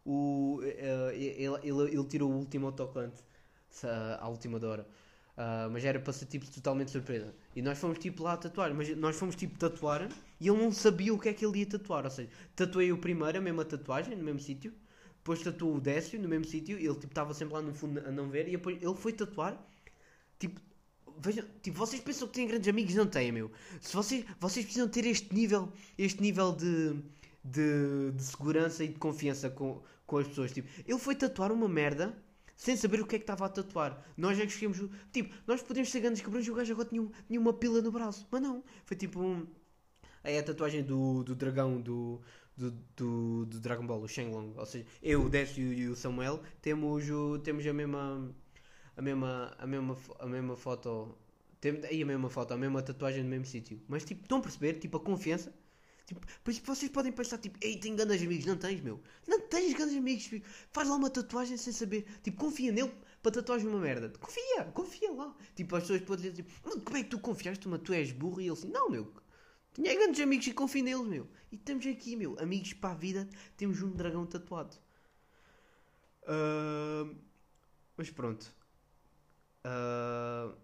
o 0.04 0.60
eh, 0.62 1.12
ele, 1.14 1.58
ele, 1.62 1.82
ele 1.92 2.04
tirou 2.04 2.30
o 2.30 2.36
último 2.36 2.66
autocolante 2.66 3.22
à 4.18 4.28
última 4.28 4.58
hora. 4.66 4.86
Ah, 5.40 5.68
mas 5.70 5.84
era 5.84 6.00
para 6.00 6.12
ser 6.12 6.26
tipo 6.26 6.50
totalmente 6.50 6.90
surpresa. 6.90 7.32
E 7.54 7.62
nós 7.62 7.78
fomos 7.78 7.98
tipo 7.98 8.24
lá 8.24 8.36
tatuar, 8.36 8.74
mas 8.74 8.88
nós 8.96 9.14
fomos 9.14 9.36
tipo 9.36 9.56
tatuar 9.56 10.08
e 10.40 10.48
ele 10.48 10.58
não 10.58 10.72
sabia 10.72 11.14
o 11.14 11.18
que 11.18 11.28
é 11.28 11.32
que 11.32 11.46
ele 11.46 11.60
ia 11.60 11.66
tatuar. 11.66 12.04
Ou 12.04 12.10
seja, 12.10 12.28
tatuei 12.56 12.90
o 12.90 12.98
primeiro, 12.98 13.38
a 13.38 13.40
mesma 13.40 13.64
tatuagem, 13.64 14.16
no 14.16 14.24
mesmo 14.24 14.40
sítio. 14.40 14.74
Depois 15.18 15.40
tatuou 15.40 15.76
o 15.76 15.80
décio 15.80 16.20
no 16.20 16.28
mesmo 16.28 16.44
sítio. 16.44 16.76
Ele 16.76 16.94
tipo 16.94 17.06
estava 17.06 17.32
sempre 17.34 17.54
lá 17.54 17.62
no 17.62 17.72
fundo 17.72 18.00
a 18.00 18.10
não 18.10 18.28
ver. 18.28 18.48
E 18.48 18.52
depois 18.52 18.82
ele 18.82 18.94
foi 18.96 19.12
tatuar. 19.12 19.64
Tipo, 20.40 20.60
vejam, 21.20 21.44
tipo, 21.62 21.78
vocês 21.78 22.02
pensam 22.02 22.26
que 22.26 22.34
têm 22.34 22.48
grandes 22.48 22.68
amigos? 22.68 22.94
Não 22.96 23.06
têm, 23.06 23.30
meu. 23.30 23.52
Se 23.80 23.94
vocês, 23.94 24.24
vocês 24.40 24.64
precisam 24.64 24.88
ter 24.88 25.06
este 25.06 25.32
nível, 25.32 25.72
este 25.96 26.20
nível 26.20 26.50
de, 26.52 26.96
de, 27.44 28.10
de 28.12 28.22
segurança 28.24 28.82
e 28.82 28.88
de 28.88 28.98
confiança 28.98 29.48
com, 29.50 29.80
com 30.04 30.18
as 30.18 30.26
pessoas. 30.26 30.52
Tipo, 30.52 30.68
ele 30.84 30.98
foi 30.98 31.14
tatuar 31.14 31.52
uma 31.52 31.68
merda 31.68 32.12
sem 32.58 32.76
saber 32.76 33.00
o 33.00 33.06
que 33.06 33.16
é 33.16 33.20
que 33.20 33.24
estava 33.24 33.46
a 33.46 33.50
tatuar. 33.50 34.04
Nós 34.18 34.38
é 34.40 34.46
que 34.46 34.66
o- 34.66 34.90
Tipo, 35.12 35.34
nós 35.46 35.62
podemos 35.62 35.90
ser 35.90 36.00
grandes 36.00 36.22
cabrões 36.22 36.46
e 36.46 36.52
o 36.52 36.56
gajo 36.56 36.74
agora 36.74 36.88
tinha, 36.90 37.08
tinha 37.28 37.40
uma 37.40 37.54
pila 37.54 37.82
no 37.82 37.92
braço. 37.92 38.28
Mas 38.32 38.42
não. 38.42 38.62
Foi 38.86 38.96
tipo 38.96 39.20
um. 39.22 39.46
É 40.24 40.38
a 40.38 40.42
tatuagem 40.42 40.82
do, 40.84 41.24
do 41.24 41.34
dragão 41.34 41.80
do, 41.80 42.20
do, 42.56 42.70
do, 42.96 43.46
do 43.46 43.60
Dragon 43.60 43.86
Ball, 43.86 44.02
o 44.02 44.08
Shenlong. 44.08 44.52
Ou 44.56 44.66
seja, 44.66 44.86
eu, 45.02 45.24
o 45.24 45.30
Décio 45.30 45.72
e 45.72 45.88
o 45.88 45.96
Samuel 45.96 46.42
temos, 46.62 47.08
o, 47.10 47.38
temos 47.40 47.66
a 47.66 47.72
mesma. 47.72 48.34
A 48.96 49.02
mesma, 49.02 49.54
a 49.58 49.66
mesma, 49.66 49.96
a 50.20 50.26
mesma 50.26 50.56
foto. 50.56 51.16
Temos 51.60 51.84
aí 51.84 52.02
a 52.02 52.06
mesma 52.06 52.30
foto, 52.30 52.54
a 52.54 52.56
mesma 52.58 52.82
tatuagem 52.82 53.22
no 53.24 53.30
mesmo 53.30 53.46
sítio. 53.46 53.80
Mas 53.88 54.04
tipo, 54.04 54.22
estão 54.22 54.38
a 54.38 54.42
perceber? 54.42 54.74
Tipo, 54.74 54.96
a 54.98 55.00
confiança. 55.00 55.52
Tipo, 56.08 56.26
vocês 56.64 56.90
podem 56.90 57.12
pensar, 57.12 57.36
tipo, 57.36 57.58
ei, 57.60 57.76
tenho 57.78 57.94
grandes 57.94 58.22
amigos. 58.22 58.46
Não 58.46 58.56
tens, 58.56 58.80
meu. 58.80 58.98
Não 59.26 59.40
tens 59.40 59.74
grandes 59.74 59.94
amigos. 59.94 60.30
Faz 60.72 60.88
lá 60.88 60.96
uma 60.96 61.10
tatuagem 61.10 61.58
sem 61.58 61.70
saber. 61.70 62.06
Tipo, 62.22 62.38
confia 62.38 62.72
nele 62.72 62.90
para 63.22 63.32
tatuagem 63.32 63.68
uma 63.68 63.78
merda. 63.78 64.08
Confia, 64.18 64.64
confia 64.72 65.12
lá. 65.12 65.36
Tipo, 65.54 65.76
as 65.76 65.82
pessoas 65.82 66.00
podem 66.00 66.30
dizer, 66.30 66.42
tipo, 66.42 66.50
"Mano, 66.66 66.80
como 66.80 66.96
é 66.96 67.02
que 67.02 67.10
tu 67.10 67.18
confiaste? 67.20 67.68
Mas 67.68 67.82
tu 67.82 67.92
és 67.92 68.10
burro. 68.10 68.40
E 68.40 68.44
ele 68.44 68.52
assim, 68.52 68.70
não, 68.70 68.88
meu. 68.88 69.12
Tinha 69.74 69.94
grandes 69.94 70.18
amigos 70.20 70.46
e 70.46 70.52
confio 70.54 70.82
neles, 70.82 71.06
meu. 71.06 71.28
E 71.52 71.56
estamos 71.56 71.86
aqui, 71.86 72.16
meu. 72.16 72.38
Amigos 72.40 72.72
para 72.72 72.92
a 72.92 72.94
vida. 72.94 73.28
Temos 73.58 73.82
um 73.82 73.90
dragão 73.90 74.24
tatuado. 74.26 74.76
Ah, 76.26 77.06
mas 77.98 78.10
pronto. 78.10 78.50
Ah, 79.64 80.54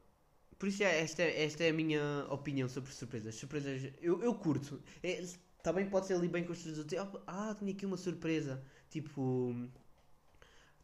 por 0.58 0.68
isso, 0.68 0.82
é, 0.82 1.00
esta, 1.00 1.22
esta 1.22 1.64
é 1.64 1.70
a 1.70 1.72
minha 1.72 2.26
opinião 2.30 2.68
sobre 2.68 2.92
surpresas. 2.92 3.34
Surpresas, 3.34 3.92
eu, 4.00 4.22
eu 4.22 4.34
curto. 4.34 4.82
É, 5.02 5.22
também 5.62 5.88
pode 5.88 6.06
ser 6.06 6.14
ali 6.14 6.28
bem 6.28 6.44
construído. 6.44 6.84
dizer, 6.84 7.00
Ah, 7.26 7.54
tinha 7.58 7.72
aqui 7.72 7.86
uma 7.86 7.96
surpresa. 7.96 8.62
Tipo, 8.90 9.54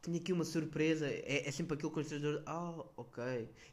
tinha 0.02 0.18
aqui 0.18 0.32
uma 0.32 0.44
surpresa. 0.44 1.06
É, 1.08 1.48
é 1.48 1.50
sempre 1.50 1.74
aquele 1.74 1.92
construtor. 1.92 2.42
Ah, 2.46 2.70
ok. 2.96 3.22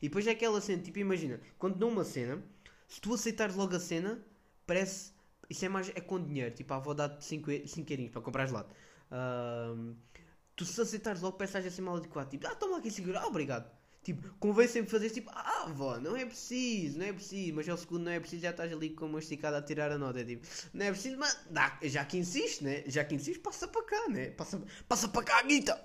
E 0.01 0.07
depois 0.09 0.27
é 0.27 0.31
aquela 0.31 0.59
cena. 0.61 0.81
Tipo, 0.81 0.99
imagina, 0.99 1.39
quando 1.57 1.77
dão 1.77 1.89
uma 1.89 2.03
cena, 2.03 2.43
se 2.87 2.99
tu 3.01 3.13
aceitares 3.13 3.55
logo 3.55 3.75
a 3.75 3.79
cena, 3.79 4.23
parece. 4.65 5.13
Isso 5.49 5.65
é 5.65 5.69
mais. 5.69 5.89
É 5.89 6.01
com 6.01 6.21
dinheiro. 6.23 6.53
Tipo, 6.55 6.73
a 6.73 6.77
avó 6.77 6.93
dá-te 6.93 7.23
5 7.25 7.51
eurinhos 7.51 8.11
para 8.11 8.21
comprar 8.21 8.45
gelado. 8.47 8.69
Ahm, 9.11 9.95
tu 10.55 10.65
se 10.65 10.81
aceitares 10.81 11.21
logo, 11.21 11.37
parece 11.37 11.53
que 11.53 11.59
estás 11.59 11.73
a 11.73 11.75
ser 11.75 11.81
mal 11.83 11.97
adequado. 11.97 12.29
Tipo, 12.29 12.47
ah, 12.47 12.55
toma 12.55 12.77
aqui 12.79 12.91
5 12.91 13.09
euros. 13.09 13.23
Ah, 13.23 13.27
obrigado. 13.27 13.76
Tipo, 14.07 14.25
convém 14.39 14.69
sempre 14.69 14.89
fazer 14.89 15.09
tipo, 15.09 15.29
ah, 15.33 15.63
avó, 15.65 15.99
não 15.99 16.15
é 16.15 16.25
preciso, 16.25 16.97
não 16.97 17.05
é 17.05 17.11
preciso, 17.11 17.53
mas 17.53 17.67
ao 17.67 17.75
segundo 17.75 18.05
não 18.05 18.11
é 18.13 18.21
preciso, 18.21 18.43
já 18.43 18.51
estás 18.51 18.71
ali 18.71 18.91
com 18.91 19.05
uma 19.05 19.19
esticada 19.19 19.57
a 19.57 19.61
tirar 19.61 19.91
a 19.91 19.97
nota. 19.97 20.23
Tipo, 20.23 20.47
não 20.73 20.85
é 20.85 20.91
preciso, 20.91 21.17
mas 21.17 21.37
dá, 21.49 21.77
já 21.83 22.05
que 22.05 22.17
insiste, 22.17 22.63
né? 22.63 22.83
Já 22.87 23.03
que 23.03 23.15
insiste, 23.15 23.41
passa 23.41 23.67
para 23.67 23.83
cá, 23.83 24.07
né? 24.07 24.29
Passa, 24.29 24.63
passa 24.87 25.09
para 25.09 25.23
cá, 25.23 25.43
Guita! 25.43 25.77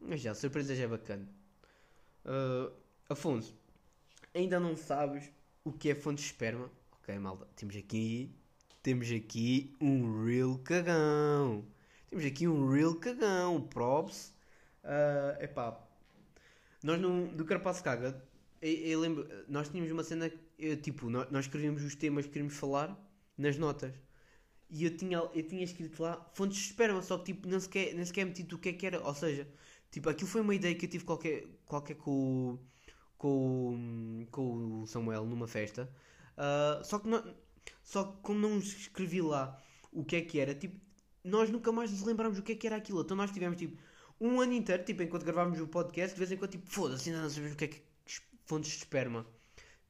Mas 0.00 0.22
já, 0.22 0.34
surpresa 0.34 0.74
já 0.74 0.84
é 0.84 0.86
bacana. 0.86 1.28
Ah, 2.24 2.72
Afonso, 3.10 3.54
ainda 4.34 4.58
não 4.58 4.74
sabes 4.74 5.30
o 5.62 5.70
que 5.70 5.90
é 5.90 5.94
fonte 5.94 6.22
de 6.22 6.28
esperma? 6.28 6.70
Ok, 7.02 7.18
malta, 7.18 7.46
temos 7.56 7.76
aqui, 7.76 8.34
temos 8.82 9.12
aqui 9.12 9.76
um 9.82 10.24
real 10.24 10.56
cagão. 10.60 11.66
Temos 12.08 12.24
aqui 12.24 12.48
um 12.48 12.70
real 12.70 12.94
cagão, 12.94 13.60
props. 13.60 14.32
Ah, 14.82 15.36
epá, 15.42 15.78
nós 16.82 17.00
no, 17.00 17.28
do 17.28 17.44
Carpaço 17.44 17.82
Caga, 17.82 18.22
eu, 18.60 18.72
eu 18.72 19.00
lembro, 19.00 19.28
nós 19.48 19.68
tínhamos 19.68 19.90
uma 19.92 20.04
cena, 20.04 20.30
eu, 20.58 20.80
tipo, 20.80 21.08
nós, 21.10 21.28
escrevíamos 21.44 21.84
os 21.84 21.94
temas 21.94 22.26
que 22.26 22.32
queríamos 22.32 22.56
falar 22.56 22.96
nas 23.36 23.56
notas. 23.56 23.94
E 24.70 24.84
eu 24.84 24.96
tinha, 24.96 25.18
eu 25.18 25.42
tinha 25.46 25.64
escrito 25.64 26.02
lá 26.02 26.28
fontes 26.34 26.58
de 26.58 26.64
esperma, 26.64 27.00
só 27.02 27.18
que 27.18 27.32
tipo, 27.32 27.48
nem 27.48 27.58
sequer, 27.58 27.94
nem 27.94 28.04
sequer 28.04 28.26
metido 28.26 28.56
o 28.56 28.58
que 28.58 28.70
é 28.70 28.72
que 28.72 28.86
era. 28.86 29.00
Ou 29.02 29.14
seja, 29.14 29.48
tipo, 29.90 30.08
aquilo 30.10 30.28
foi 30.28 30.40
uma 30.42 30.54
ideia 30.54 30.74
que 30.74 30.86
eu 30.86 30.90
tive 30.90 31.04
qualquer, 31.04 31.46
qualquer 31.66 31.94
com, 31.96 32.58
com, 33.16 34.26
com 34.30 34.82
o 34.82 34.86
Samuel 34.86 35.24
numa 35.24 35.46
festa. 35.48 35.90
Ah, 36.36 36.80
só 36.84 36.98
que 36.98 37.08
não, 37.08 37.24
só 37.82 38.04
que 38.04 38.22
como 38.22 38.38
não 38.40 38.58
escrevi 38.58 39.20
lá 39.22 39.60
o 39.92 40.04
que 40.04 40.16
é 40.16 40.20
que 40.22 40.38
era, 40.38 40.54
tipo, 40.54 40.78
nós 41.24 41.50
nunca 41.50 41.72
mais 41.72 41.90
nos 41.90 42.02
lembramos 42.02 42.38
o 42.38 42.42
que 42.42 42.52
é 42.52 42.54
que 42.54 42.66
era 42.66 42.76
aquilo. 42.76 43.00
Então 43.02 43.16
nós 43.16 43.30
tivemos 43.30 43.58
tipo 43.58 43.76
um 44.20 44.40
ano 44.40 44.52
inteiro, 44.52 44.84
tipo, 44.84 45.02
enquanto 45.02 45.24
gravávamos 45.24 45.60
o 45.60 45.66
podcast, 45.66 46.14
de 46.14 46.18
vez 46.18 46.32
em 46.32 46.36
quando, 46.36 46.52
tipo, 46.52 46.68
foda-se, 46.70 47.10
ainda 47.10 47.22
não 47.22 47.30
sabemos 47.30 47.54
o 47.54 47.56
que 47.56 47.64
é 47.64 47.68
que 47.68 47.82
fontes 48.44 48.70
de 48.70 48.76
esperma. 48.78 49.26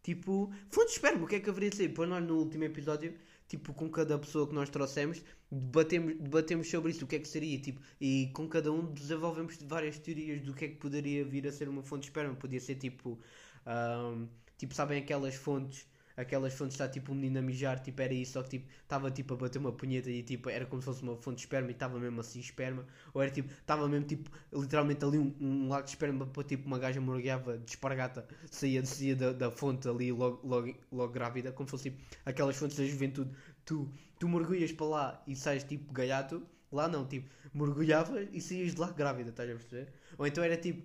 Tipo, 0.03 0.53
fontes 0.71 0.91
de 0.91 0.99
esperma, 0.99 1.25
o 1.25 1.29
que 1.29 1.37
é 1.37 1.41
que 1.41 1.51
haveria 1.51 1.71
de 1.71 1.77
ser? 1.77 1.89
Depois 1.89 2.09
nós 2.09 2.25
no 2.25 2.39
último 2.39 2.65
episódio, 2.65 3.15
tipo, 3.47 3.73
com 3.75 3.91
cada 3.91 4.19
pessoa 4.19 4.47
que 4.47 4.55
nós 4.55 4.69
trouxemos, 4.71 5.23
debatemos, 5.51 6.15
debatemos 6.19 6.71
sobre 6.71 6.91
isso, 6.93 7.05
o 7.05 7.09
que 7.09 7.17
é 7.17 7.19
que 7.19 7.29
seria, 7.29 7.59
tipo, 7.61 7.81
e 8.01 8.31
com 8.35 8.49
cada 8.49 8.73
um 8.73 8.93
desenvolvemos 8.93 9.57
várias 9.63 9.99
teorias 9.99 10.43
do 10.43 10.55
que 10.55 10.65
é 10.65 10.69
que 10.69 10.77
poderia 10.77 11.25
vir 11.25 11.47
a 11.47 11.53
ser 11.53 11.69
uma 11.69 11.83
fonte 11.83 12.03
de 12.03 12.09
esperma. 12.09 12.35
Podia 12.35 12.61
ser 12.61 12.77
tipo, 12.77 13.19
ahm, 13.67 14.27
Tipo, 14.59 14.75
sabem 14.75 14.99
aquelas 14.99 15.37
fontes 15.37 15.87
aquelas 16.19 16.53
fontes 16.53 16.75
está 16.75 16.89
tipo 16.89 17.13
um 17.13 17.15
menino 17.15 17.39
a 17.39 17.43
mijar, 17.43 17.79
tipo 17.81 18.03
era 18.03 18.13
isso, 18.13 18.33
só 18.33 18.43
que 18.43 18.51
tipo 18.51 18.69
estava 18.83 19.09
tipo 19.09 19.35
a 19.35 19.37
bater 19.37 19.59
uma 19.61 19.71
punheta 19.71 20.11
e 20.11 20.23
tipo 20.23 20.51
era 20.51 20.67
como 20.67 20.83
se 20.83 20.87
fosse 20.87 21.03
uma 21.03 21.17
fonte 21.17 21.37
de 21.37 21.43
esperma 21.43 21.69
e 21.69 21.73
estava 21.73 21.99
mesmo 21.99 22.21
assim 22.21 22.41
esperma, 22.41 22.85
ou 23.15 23.23
era 23.23 23.31
tipo, 23.31 23.49
estava 23.49 23.89
mesmo 23.89 24.07
tipo 24.07 24.29
literalmente 24.53 25.05
ali 25.05 25.17
um, 25.17 25.33
um 25.41 25.69
lago 25.69 25.85
de 25.85 25.91
esperma 25.91 26.27
para 26.27 26.43
tipo 26.43 26.67
uma 26.67 26.79
gaja 26.79 27.01
morgueava 27.01 27.57
de 27.59 27.71
espargata, 27.71 28.27
saía, 28.51 28.85
saía 28.85 29.15
da, 29.15 29.33
da 29.33 29.51
fonte 29.51 29.89
ali 29.89 30.11
logo, 30.11 30.41
logo, 30.47 30.75
logo 30.91 31.13
grávida, 31.13 31.53
como 31.53 31.69
se 31.69 31.71
fosse 31.71 31.91
tipo 31.91 32.03
aquelas 32.27 32.57
fontes 32.57 32.77
da 32.77 32.85
juventude, 32.85 33.31
tu, 33.65 33.89
tu 34.19 34.29
mergulhas 34.29 34.73
para 34.73 34.87
lá 34.87 35.23
e 35.25 35.37
sais 35.37 35.63
tipo 35.63 35.93
gaiato, 35.93 36.43
lá 36.73 36.89
não, 36.89 37.07
tipo 37.07 37.31
mergulhavas 37.55 38.29
e 38.33 38.41
saías 38.41 38.75
de 38.75 38.81
lá 38.81 38.91
grávida, 38.91 39.31
estás 39.31 39.49
a 39.49 39.53
perceber? 39.55 39.93
Ou 40.19 40.27
então 40.27 40.43
era 40.43 40.57
tipo 40.57 40.83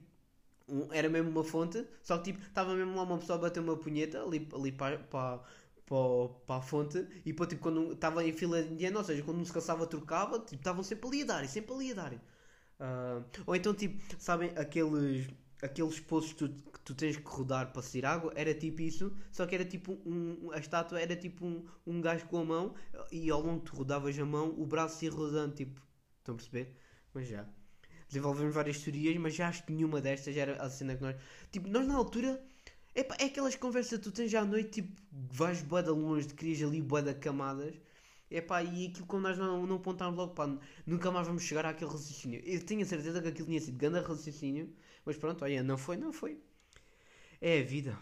um, 0.67 0.87
era 0.91 1.09
mesmo 1.09 1.29
uma 1.29 1.43
fonte, 1.43 1.85
só 2.01 2.17
que 2.17 2.31
tipo, 2.31 2.45
estava 2.45 2.73
mesmo 2.75 2.95
lá 2.95 3.03
uma 3.03 3.17
pessoa 3.17 3.37
a 3.37 3.41
bater 3.41 3.59
uma 3.59 3.77
punheta 3.77 4.21
ali, 4.23 4.47
ali 4.53 4.71
para, 4.71 4.97
para, 4.99 5.39
para, 5.85 6.29
para 6.47 6.55
a 6.55 6.61
fonte 6.61 6.97
e 7.25 7.31
depois 7.31 7.49
tipo, 7.49 7.61
quando 7.61 7.93
estava 7.93 8.23
em 8.23 8.33
fila 8.33 8.59
indiana, 8.61 8.99
ou 8.99 9.03
seja, 9.03 9.23
quando 9.23 9.37
não 9.37 9.45
se 9.45 9.53
cansava 9.53 9.85
trocava, 9.87 10.39
tipo, 10.39 10.55
estavam 10.55 10.83
sempre 10.83 11.07
ali 11.07 11.21
a 11.23 11.25
dar, 11.25 11.47
sempre 11.47 11.73
ali 11.73 11.91
a 11.91 11.95
dar. 11.95 12.13
Uh, 12.13 13.23
ou 13.45 13.55
então 13.55 13.73
tipo, 13.73 14.01
sabem 14.19 14.51
aqueles 14.57 15.27
aqueles 15.61 15.99
poços 15.99 16.33
tu, 16.33 16.49
que 16.49 16.79
tu 16.83 16.93
tens 16.93 17.15
que 17.15 17.23
rodar 17.25 17.71
para 17.71 17.81
sair 17.81 18.05
água, 18.05 18.33
era 18.35 18.53
tipo 18.53 18.81
isso, 18.81 19.15
só 19.31 19.45
que 19.45 19.55
era 19.55 19.63
tipo 19.65 19.93
um, 20.05 20.51
a 20.51 20.59
estátua 20.59 20.99
era 20.99 21.15
tipo 21.15 21.45
um, 21.45 21.65
um 21.87 22.01
gajo 22.01 22.25
com 22.27 22.39
a 22.39 22.45
mão 22.45 22.75
e 23.11 23.29
ao 23.29 23.41
longo 23.41 23.61
que 23.61 23.71
tu 23.71 23.77
rodavas 23.77 24.17
a 24.19 24.25
mão, 24.25 24.53
o 24.59 24.65
braço 24.65 25.05
ia 25.05 25.11
rodando, 25.11 25.55
tipo, 25.55 25.81
estão 26.19 26.35
a 26.35 26.37
perceber? 26.37 26.75
Mas 27.13 27.27
já 27.29 27.47
desenvolvemos 28.13 28.53
várias 28.53 28.79
teorias, 28.79 29.17
mas 29.17 29.33
já 29.33 29.47
acho 29.49 29.65
que 29.65 29.73
nenhuma 29.73 29.99
destas 29.99 30.37
era 30.37 30.61
a 30.61 30.69
cena 30.69 30.95
que 30.95 31.01
nós. 31.01 31.15
Tipo, 31.51 31.67
nós 31.67 31.87
na 31.87 31.95
altura. 31.95 32.41
Epá, 32.95 33.17
é 33.19 33.25
aquelas 33.25 33.55
conversas 33.55 33.97
que 33.97 34.03
tu 34.03 34.11
tens 34.11 34.29
já 34.29 34.41
à 34.41 34.45
noite, 34.45 34.81
tipo, 34.81 35.01
vais 35.11 35.63
boa 35.63 35.81
de 35.81 35.89
longe, 35.89 36.27
querias 36.27 36.61
ali 36.61 36.79
boa 36.79 37.01
de 37.01 37.13
camadas. 37.15 37.73
Epá, 38.29 38.63
e 38.63 38.87
aquilo 38.87 39.07
como 39.07 39.23
nós 39.23 39.37
não, 39.37 39.65
não 39.65 39.77
apontámos 39.77 40.15
logo, 40.17 40.33
pá, 40.33 40.47
nunca 40.85 41.11
mais 41.11 41.27
vamos 41.27 41.43
chegar 41.43 41.65
àquele 41.65 41.89
raciocínio. 41.89 42.41
Eu 42.45 42.63
tenho 42.63 42.81
a 42.81 42.85
certeza 42.85 43.21
que 43.21 43.27
aquilo 43.29 43.47
tinha 43.47 43.59
sido 43.61 43.77
grande 43.77 43.99
raciocínio, 43.99 44.71
mas 45.05 45.17
pronto, 45.17 45.43
olha, 45.43 45.63
não 45.63 45.77
foi, 45.77 45.97
não 45.97 46.13
foi. 46.13 46.39
É 47.41 47.59
a 47.59 47.63
vida. 47.63 47.97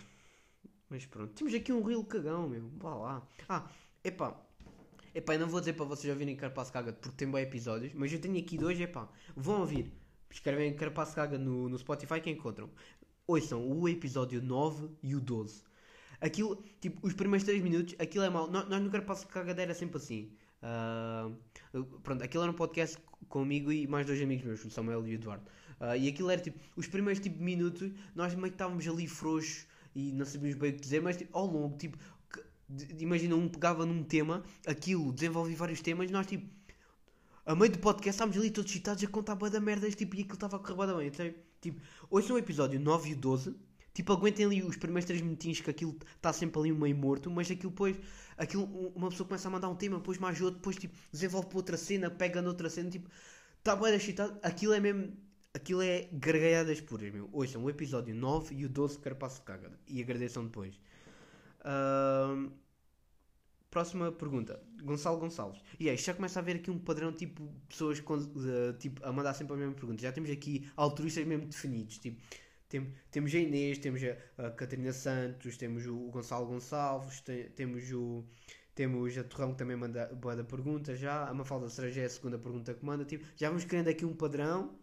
Mas 0.89 1.05
pronto, 1.05 1.33
temos 1.33 1.53
aqui 1.53 1.71
um 1.71 1.81
real 1.81 2.03
cagão, 2.03 2.49
meu, 2.49 2.69
vá 2.77 2.95
lá. 2.95 3.27
Ah, 3.47 3.69
epá, 4.03 4.41
epá, 5.15 5.35
eu 5.35 5.39
não 5.39 5.47
vou 5.47 5.61
dizer 5.61 5.73
para 5.73 5.85
vocês 5.85 6.11
ouvirem 6.11 6.35
Carpaço 6.35 6.71
Caga 6.71 6.91
porque 6.93 7.15
tem 7.15 7.29
bons 7.29 7.39
episódios, 7.39 7.93
mas 7.93 8.11
eu 8.11 8.19
tenho 8.19 8.37
aqui 8.37 8.57
dois, 8.57 8.79
epá, 8.79 9.09
vão 9.35 9.61
ouvir 9.61 10.00
escrevem 10.33 10.73
Carapaço 10.75 11.15
Caga 11.15 11.37
no, 11.37 11.69
no 11.69 11.77
Spotify 11.77 12.19
que 12.19 12.29
encontram. 12.29 12.69
Ouçam 13.27 13.65
o 13.65 13.87
episódio 13.87 14.41
9 14.41 14.89
e 15.03 15.15
o 15.15 15.21
12. 15.21 15.63
Aquilo, 16.19 16.63
tipo, 16.79 17.05
os 17.05 17.13
primeiros 17.13 17.45
3 17.45 17.61
minutos, 17.61 17.95
aquilo 17.99 18.23
é 18.23 18.29
mal. 18.29 18.49
Nós, 18.49 18.67
no 18.81 18.89
Carapaço 18.89 19.27
Caga 19.27 19.59
era 19.59 19.73
sempre 19.73 19.97
assim. 19.97 20.31
Uh, 20.61 21.83
pronto, 22.03 22.23
aquilo 22.23 22.43
era 22.43 22.51
um 22.51 22.55
podcast 22.55 22.97
comigo 23.27 23.71
e 23.71 23.87
mais 23.87 24.05
dois 24.05 24.21
amigos 24.21 24.45
meus, 24.45 24.65
o 24.65 24.69
Samuel 24.69 25.05
e 25.07 25.11
o 25.11 25.13
Eduardo. 25.13 25.43
Uh, 25.79 25.95
e 25.95 26.07
aquilo 26.07 26.29
era 26.29 26.41
tipo, 26.41 26.59
os 26.75 26.87
primeiros 26.87 27.21
tipo, 27.21 27.41
minutos, 27.41 27.91
nós 28.13 28.35
meio 28.35 28.47
que 28.47 28.53
estávamos 28.53 28.87
ali 28.87 29.07
frouxos 29.07 29.65
e 29.95 30.11
não 30.11 30.25
sabíamos 30.25 30.57
bem 30.57 30.71
o 30.71 30.73
que 30.73 30.81
dizer, 30.81 31.01
mas 31.01 31.17
tipo, 31.17 31.35
ao 31.35 31.47
longo, 31.47 31.77
tipo, 31.77 31.97
imagina, 32.99 33.35
um 33.35 33.47
pegava 33.47 33.85
num 33.85 34.03
tema, 34.03 34.43
aquilo 34.65 35.11
desenvolvia 35.11 35.55
vários 35.57 35.81
temas, 35.81 36.09
nós 36.11 36.27
tipo 36.27 36.47
a 37.45 37.55
meio 37.55 37.71
do 37.71 37.79
podcast 37.79 38.09
estávamos 38.11 38.37
ali 38.37 38.51
todos 38.51 38.69
excitados 38.69 39.03
a 39.03 39.07
contar 39.07 39.35
boa 39.35 39.49
da 39.49 39.59
merda 39.59 39.89
tipo, 39.89 40.15
e 40.15 40.21
aquilo 40.21 40.35
estava 40.35 40.57
a 40.57 40.59
correr 40.59 40.95
bem. 40.95 41.07
Então, 41.07 41.33
tipo, 41.59 41.81
hoje 42.09 42.29
no 42.29 42.37
episódio 42.37 42.79
9 42.79 43.11
e 43.11 43.15
12, 43.15 43.55
tipo, 43.93 44.13
aguentem 44.13 44.45
ali 44.45 44.63
os 44.63 44.77
primeiros 44.77 45.05
3 45.05 45.21
minutinhos 45.21 45.59
que 45.59 45.69
aquilo 45.69 45.97
está 46.15 46.31
sempre 46.31 46.59
ali 46.59 46.71
meio 46.71 46.95
morto, 46.95 47.29
mas 47.31 47.49
aquilo 47.49 47.71
depois, 47.71 47.97
aquilo, 48.37 48.65
uma 48.95 49.09
pessoa 49.09 49.27
começa 49.27 49.47
a 49.47 49.51
mandar 49.51 49.69
um 49.69 49.75
tema, 49.75 49.97
depois 49.97 50.17
mais 50.17 50.39
outro, 50.39 50.59
depois 50.59 50.75
tipo, 50.75 50.95
desenvolve 51.11 51.47
para 51.47 51.57
outra 51.57 51.77
cena, 51.77 52.09
pega 52.09 52.41
noutra 52.41 52.69
cena, 52.69 52.89
tipo, 52.89 53.09
está 53.57 53.75
bem 53.75 53.93
excitado, 53.95 54.37
aquilo 54.43 54.73
é 54.73 54.79
mesmo, 54.79 55.11
aquilo 55.53 55.81
é 55.81 56.09
gargalhadas 56.13 56.79
puras, 56.79 57.11
meu. 57.11 57.27
Hoje 57.33 57.53
são 57.53 57.63
o 57.63 57.69
episódio 57.69 58.13
9 58.13 58.55
e 58.55 58.65
o 58.65 58.69
12 58.69 58.99
que 58.99 59.15
passo 59.15 59.39
de 59.39 59.45
caga, 59.45 59.71
e 59.87 60.01
agradeçam 60.01 60.45
depois. 60.45 60.79
Uh, 61.61 62.51
Próxima 63.71 64.11
pergunta. 64.11 64.61
Gonçalo 64.83 65.17
Gonçalves. 65.17 65.61
E 65.79 65.89
aí, 65.89 65.95
já 65.95 66.13
começa 66.13 66.37
a 66.37 66.41
haver 66.41 66.57
aqui 66.57 66.69
um 66.69 66.77
padrão, 66.77 67.13
tipo, 67.13 67.41
pessoas 67.69 68.01
com, 68.01 68.15
uh, 68.15 68.73
tipo, 68.77 69.03
a 69.05 69.13
mandar 69.13 69.33
sempre 69.33 69.53
a 69.53 69.57
mesma 69.57 69.73
pergunta. 69.73 70.01
Já 70.01 70.11
temos 70.11 70.29
aqui 70.29 70.69
altruístas 70.75 71.25
mesmo 71.25 71.45
definidos. 71.45 71.97
Tipo, 71.97 72.21
tem, 72.67 72.93
temos 73.09 73.33
a 73.33 73.37
Inês, 73.37 73.77
temos 73.77 74.01
a, 74.03 74.47
a 74.47 74.51
Catarina 74.51 74.91
Santos, 74.91 75.55
temos 75.55 75.87
o, 75.87 76.09
Gonçalo 76.09 76.47
Gonçalves, 76.47 77.21
tem, 77.21 77.49
temos 77.51 77.91
o. 77.93 78.25
Temos 78.75 79.17
a 79.17 79.23
Torrão 79.23 79.51
que 79.51 79.57
também 79.57 79.77
manda 79.77 80.07
boa 80.15 80.35
da 80.35 80.43
pergunta 80.43 80.93
já. 80.95 81.27
A 81.27 81.33
Mafalda 81.33 81.69
Serajé 81.69 82.01
é 82.01 82.05
a 82.05 82.09
segunda 82.09 82.37
pergunta 82.37 82.73
que 82.73 82.85
manda. 82.85 83.05
Tipo, 83.05 83.25
já 83.37 83.47
vamos 83.47 83.63
criando 83.63 83.87
aqui 83.87 84.05
um 84.05 84.13
padrão. 84.13 84.77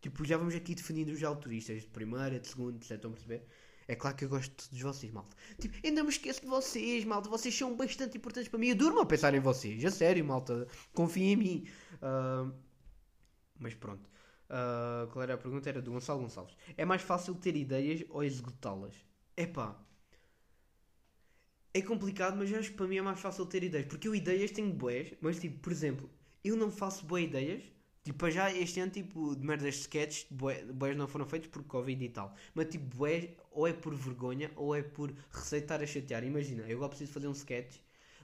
Tipo, 0.00 0.24
já 0.24 0.36
vamos 0.36 0.54
aqui 0.54 0.74
definindo 0.74 1.12
os 1.12 1.22
altruístas 1.22 1.82
de 1.82 1.88
primeira, 1.88 2.40
de 2.40 2.48
segunda, 2.48 2.76
etc. 2.76 2.92
Estão 2.92 3.10
a 3.10 3.14
perceber? 3.14 3.46
É 3.88 3.94
claro 3.94 4.16
que 4.16 4.24
eu 4.24 4.28
gosto 4.28 4.70
de 4.70 4.82
vocês, 4.82 5.12
malta. 5.12 5.36
Tipo, 5.58 5.76
ainda 5.84 6.02
me 6.02 6.10
esqueço 6.10 6.40
de 6.40 6.46
vocês, 6.46 7.04
malta. 7.04 7.28
Vocês 7.28 7.56
são 7.56 7.76
bastante 7.76 8.16
importantes 8.16 8.48
para 8.48 8.58
mim. 8.58 8.68
Eu 8.68 8.76
durmo 8.76 9.00
a 9.00 9.06
pensar 9.06 9.34
em 9.34 9.40
vocês. 9.40 9.84
A 9.84 9.90
sério, 9.90 10.24
malta. 10.24 10.66
Confiem 10.94 11.32
em 11.32 11.36
mim. 11.36 11.68
Uh, 11.94 12.52
mas 13.58 13.74
pronto. 13.74 14.08
Uh, 14.48 15.10
qual 15.10 15.22
era 15.22 15.34
a 15.34 15.38
pergunta? 15.38 15.68
Era 15.68 15.80
do 15.80 15.92
Gonçalo 15.92 16.20
Gonçalves. 16.20 16.56
É 16.76 16.84
mais 16.84 17.02
fácil 17.02 17.34
ter 17.34 17.56
ideias 17.56 18.04
ou 18.10 18.22
executá-las? 18.22 18.94
Epá. 19.36 19.80
É 21.74 21.80
complicado, 21.80 22.36
mas 22.36 22.52
acho 22.52 22.70
que 22.70 22.76
para 22.76 22.86
mim 22.86 22.98
é 22.98 23.02
mais 23.02 23.18
fácil 23.18 23.46
ter 23.46 23.62
ideias. 23.64 23.86
Porque 23.86 24.06
eu 24.06 24.14
ideias 24.14 24.50
tenho 24.50 24.72
boés, 24.72 25.14
mas 25.20 25.40
tipo, 25.40 25.58
por 25.60 25.72
exemplo, 25.72 26.10
eu 26.44 26.54
não 26.56 26.70
faço 26.70 27.06
boas 27.06 27.22
ideias 27.22 27.62
Tipo, 28.04 28.28
já 28.30 28.50
este 28.52 28.80
ano, 28.80 28.90
tipo, 28.90 29.36
de 29.36 29.46
merdas 29.46 29.74
de 29.74 29.80
sketches, 29.80 30.26
boés 30.30 30.96
não 30.96 31.06
foram 31.06 31.24
feitos 31.24 31.48
por 31.48 31.62
Covid 31.64 32.04
e 32.04 32.08
tal. 32.08 32.34
Mas, 32.54 32.66
tipo, 32.68 32.84
boés, 32.96 33.30
ou 33.52 33.66
é 33.66 33.72
por 33.72 33.94
vergonha, 33.94 34.50
ou 34.56 34.74
é 34.74 34.82
por 34.82 35.12
receitar 35.30 35.80
a 35.80 35.86
chatear. 35.86 36.24
Imagina, 36.24 36.62
eu 36.64 36.76
agora 36.78 36.88
preciso 36.90 37.12
fazer 37.12 37.28
um 37.28 37.32
sketch, 37.32 37.76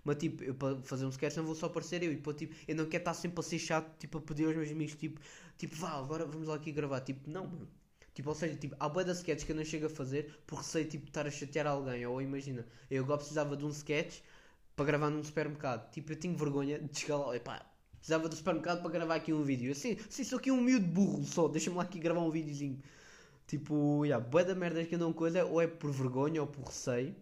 mas, 0.04 0.16
tipo, 0.16 0.42
eu 0.42 0.54
para 0.54 0.80
fazer 0.82 1.06
um 1.06 1.10
sketch 1.10 1.36
não 1.36 1.44
vou 1.44 1.54
só 1.54 1.66
aparecer 1.66 2.02
eu. 2.02 2.12
E, 2.12 2.16
pô, 2.16 2.32
tipo, 2.34 2.54
eu 2.66 2.74
não 2.74 2.86
quero 2.86 3.02
estar 3.02 3.14
sempre 3.14 3.38
a 3.40 3.42
ser 3.42 3.58
chato, 3.60 3.96
tipo, 3.98 4.18
a 4.18 4.20
pedir 4.20 4.46
aos 4.46 4.56
meus 4.56 4.70
amigos, 4.70 4.94
tipo, 4.96 5.20
tipo, 5.56 5.76
vá, 5.76 5.90
agora 5.92 6.26
vamos 6.26 6.48
lá 6.48 6.56
aqui 6.56 6.72
gravar. 6.72 7.00
Tipo, 7.02 7.30
não, 7.30 7.46
mano. 7.46 7.68
Tipo, 8.14 8.30
ou 8.30 8.34
seja, 8.34 8.56
tipo, 8.56 8.74
há 8.80 8.88
boia 8.88 9.04
de 9.06 9.12
sketches 9.12 9.44
que 9.44 9.52
eu 9.52 9.56
não 9.56 9.64
chego 9.64 9.86
a 9.86 9.90
fazer 9.90 10.40
por 10.46 10.56
receio, 10.58 10.88
tipo, 10.88 11.04
de 11.04 11.10
estar 11.10 11.24
a 11.26 11.30
chatear 11.30 11.66
alguém. 11.68 12.04
Ou 12.06 12.20
imagina, 12.20 12.66
eu 12.90 13.04
agora 13.04 13.18
precisava 13.18 13.56
de 13.56 13.64
um 13.64 13.70
sketch 13.70 14.20
para 14.76 14.84
gravar 14.86 15.10
num 15.10 15.22
supermercado. 15.22 15.90
Tipo, 15.92 16.12
eu 16.12 16.16
tenho 16.18 16.36
vergonha 16.36 16.78
de 16.80 16.98
chegar 16.98 17.18
lá, 17.18 17.36
epá, 17.36 17.64
Precisava 17.98 18.28
do 18.28 18.36
supermercado 18.36 18.80
para 18.80 18.90
gravar 18.90 19.16
aqui 19.16 19.32
um 19.32 19.42
vídeo. 19.42 19.72
Assim, 19.72 19.96
assim 20.08 20.24
sou 20.24 20.38
aqui 20.38 20.50
um 20.50 20.60
miúdo 20.60 20.86
burro 20.86 21.24
só. 21.24 21.48
Deixa-me 21.48 21.76
lá 21.76 21.82
aqui 21.82 21.98
gravar 21.98 22.20
um 22.20 22.30
videozinho. 22.30 22.80
Tipo, 23.46 24.04
yeah, 24.04 24.24
boa 24.24 24.44
da 24.44 24.54
merda 24.54 24.84
que 24.84 24.96
não 24.96 25.12
coisa, 25.12 25.44
ou 25.44 25.60
é 25.60 25.66
por 25.66 25.90
vergonha 25.90 26.40
ou 26.40 26.46
por 26.46 26.66
receio. 26.66 27.14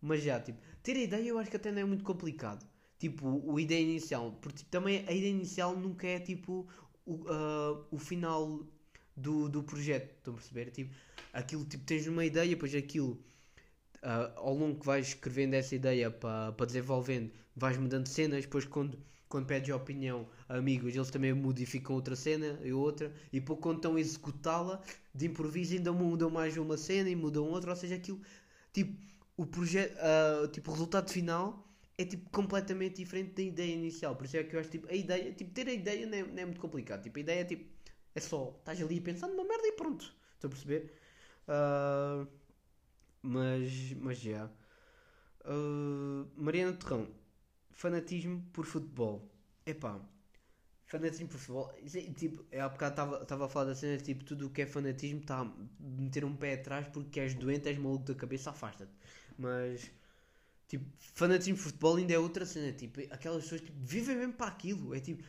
Mas 0.00 0.22
já, 0.22 0.40
tipo, 0.40 0.58
ter 0.82 0.96
a 0.96 1.00
ideia 1.00 1.28
eu 1.28 1.38
acho 1.38 1.50
que 1.50 1.56
até 1.56 1.70
não 1.70 1.80
é 1.80 1.84
muito 1.84 2.04
complicado. 2.04 2.66
Tipo, 2.98 3.42
o 3.44 3.60
ideia 3.60 3.82
inicial. 3.82 4.32
Porque 4.40 4.58
tipo, 4.58 4.70
também 4.70 5.04
a 5.06 5.12
ideia 5.12 5.30
inicial 5.30 5.76
nunca 5.76 6.06
é 6.06 6.18
tipo 6.18 6.66
o, 7.04 7.14
uh, 7.14 7.86
o 7.90 7.98
final 7.98 8.66
do, 9.16 9.48
do 9.48 9.62
projeto. 9.62 10.14
Estão 10.16 10.34
a 10.34 10.36
perceber? 10.36 10.70
Tipo, 10.70 10.94
aquilo, 11.32 11.64
tipo, 11.64 11.84
tens 11.84 12.06
uma 12.06 12.24
ideia, 12.24 12.48
depois 12.48 12.74
aquilo. 12.74 13.22
Uh, 14.02 14.32
ao 14.36 14.54
longo 14.54 14.80
que 14.80 14.86
vais 14.86 15.08
escrevendo 15.08 15.54
essa 15.54 15.76
ideia 15.76 16.10
para 16.10 16.52
pa 16.52 16.64
desenvolvendo, 16.64 17.30
vais 17.54 17.76
mudando 17.78 18.08
cenas, 18.08 18.44
depois 18.44 18.64
quando 18.64 18.98
quando 19.32 19.46
pedes 19.46 19.74
opinião 19.74 20.28
a 20.46 20.58
amigos, 20.58 20.94
eles 20.94 21.10
também 21.10 21.32
modificam 21.32 21.96
outra 21.96 22.14
cena 22.14 22.60
e 22.62 22.70
outra, 22.70 23.10
e 23.32 23.40
pouco 23.40 23.62
quando 23.62 23.76
estão 23.76 23.96
a 23.96 24.00
executá-la, 24.00 24.82
de 25.14 25.24
improviso 25.24 25.72
ainda 25.72 25.90
mudam 25.90 26.28
mais 26.28 26.54
uma 26.58 26.76
cena 26.76 27.08
e 27.08 27.16
mudam 27.16 27.48
outra, 27.48 27.70
ou 27.70 27.76
seja, 27.76 27.94
aquilo, 27.94 28.20
tipo, 28.74 28.94
o 29.34 29.46
projeto, 29.46 29.96
uh, 29.96 30.48
tipo, 30.48 30.70
o 30.70 30.74
resultado 30.74 31.10
final 31.10 31.66
é 31.96 32.04
tipo 32.04 32.28
completamente 32.28 32.96
diferente 32.96 33.32
da 33.32 33.42
ideia 33.42 33.72
inicial, 33.72 34.14
por 34.14 34.26
isso 34.26 34.36
é 34.36 34.44
que 34.44 34.54
eu 34.54 34.60
acho, 34.60 34.68
tipo, 34.68 34.86
a 34.90 34.94
ideia, 34.94 35.32
tipo, 35.32 35.50
ter 35.50 35.66
a 35.66 35.72
ideia 35.72 36.06
não 36.06 36.18
é, 36.18 36.22
não 36.24 36.38
é 36.42 36.44
muito 36.44 36.60
complicado, 36.60 37.02
tipo, 37.02 37.16
a 37.16 37.20
ideia 37.22 37.40
é 37.40 37.44
tipo, 37.44 37.64
é 38.14 38.20
só, 38.20 38.54
estás 38.58 38.82
ali 38.82 39.00
pensando 39.00 39.34
numa 39.34 39.48
merda 39.48 39.66
e 39.66 39.72
pronto, 39.72 40.14
estou 40.34 40.48
a 40.48 40.50
perceber? 40.50 40.92
Uh, 41.48 42.28
mas, 43.22 43.94
mas 43.94 44.18
já. 44.18 44.50
Uh, 45.46 46.28
Mariana 46.36 46.74
Terrão, 46.74 47.08
fanatismo 47.82 48.40
por 48.52 48.64
futebol. 48.64 49.28
Epá, 49.66 50.00
fanatismo 50.86 51.26
por 51.28 51.38
futebol. 51.38 51.74
É, 51.74 52.00
tipo, 52.12 52.44
há 52.56 52.68
bocado 52.68 53.16
estava 53.22 53.46
a 53.46 53.48
falar 53.48 53.66
da 53.66 53.74
cena, 53.74 53.98
tipo, 53.98 54.22
tudo 54.24 54.46
o 54.46 54.50
que 54.50 54.62
é 54.62 54.66
fanatismo 54.66 55.20
está 55.20 55.40
a 55.40 55.52
meter 55.80 56.24
um 56.24 56.36
pé 56.36 56.54
atrás 56.54 56.86
porque 56.92 57.18
és 57.18 57.34
doente, 57.34 57.68
és 57.68 57.78
maluco 57.78 58.04
da 58.04 58.14
cabeça, 58.14 58.50
afasta-te. 58.50 58.92
Mas, 59.36 59.90
tipo, 60.68 60.84
fanatismo 61.14 61.56
por 61.56 61.64
futebol 61.64 61.96
ainda 61.96 62.12
é 62.12 62.18
outra 62.18 62.46
cena. 62.46 62.72
Tipo, 62.72 63.00
aquelas 63.10 63.42
pessoas 63.42 63.62
tipo, 63.62 63.78
vivem 63.82 64.16
mesmo 64.16 64.34
para 64.34 64.46
aquilo. 64.46 64.94
É 64.94 65.00
tipo, 65.00 65.24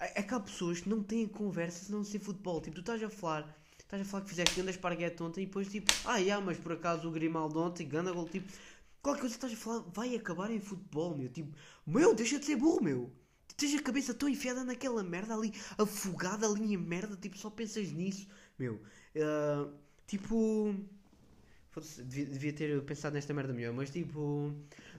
é, 0.00 0.20
é 0.20 0.22
que 0.22 0.32
há 0.32 0.40
pessoas 0.40 0.80
que 0.80 0.88
não 0.88 1.02
têm 1.02 1.26
conversa 1.28 1.84
se 1.84 1.92
não 1.92 2.02
ser 2.04 2.20
futebol. 2.20 2.60
Tipo, 2.62 2.76
tu 2.76 2.80
estás 2.80 3.02
a 3.02 3.10
falar 3.10 3.54
estás 3.78 4.02
a 4.02 4.04
falar 4.04 4.22
que 4.24 4.30
fizeste 4.30 4.54
grande 4.54 4.70
esparguete 4.72 5.22
ontem 5.22 5.42
e 5.42 5.46
depois 5.46 5.66
tipo, 5.66 5.90
ah, 6.04 6.18
yeah, 6.18 6.44
mas 6.44 6.58
por 6.58 6.72
acaso 6.72 7.08
o 7.08 7.10
Grimaldo 7.10 7.58
ontem, 7.58 7.88
ganda 7.88 8.12
gol, 8.12 8.28
tipo, 8.28 8.52
qualquer 9.02 9.20
coisa 9.20 9.38
que 9.38 9.44
estás 9.44 9.52
a 9.52 9.56
falar 9.56 9.84
vai 9.92 10.14
acabar 10.14 10.50
em 10.50 10.60
futebol, 10.60 11.16
meu. 11.16 11.28
Tipo, 11.28 11.56
meu, 11.86 12.14
deixa 12.14 12.38
de 12.38 12.46
ser 12.46 12.56
burro, 12.56 12.82
meu. 12.82 13.12
Tens 13.56 13.74
a 13.74 13.82
cabeça 13.82 14.14
tão 14.14 14.28
enfiada 14.28 14.62
naquela 14.62 15.02
merda 15.02 15.34
ali, 15.34 15.52
afogada 15.76 16.46
ali 16.46 16.74
em 16.74 16.76
merda, 16.76 17.16
tipo, 17.16 17.36
só 17.36 17.50
pensas 17.50 17.90
nisso, 17.90 18.28
meu. 18.58 18.74
Uh, 19.14 19.72
tipo. 20.06 20.74
Devia, 22.04 22.26
devia, 22.26 22.52
ter 22.52 22.82
pensado 22.82 23.14
nesta 23.14 23.32
merda 23.32 23.52
melhor, 23.52 23.72
mas 23.72 23.90
tipo. 23.90 24.52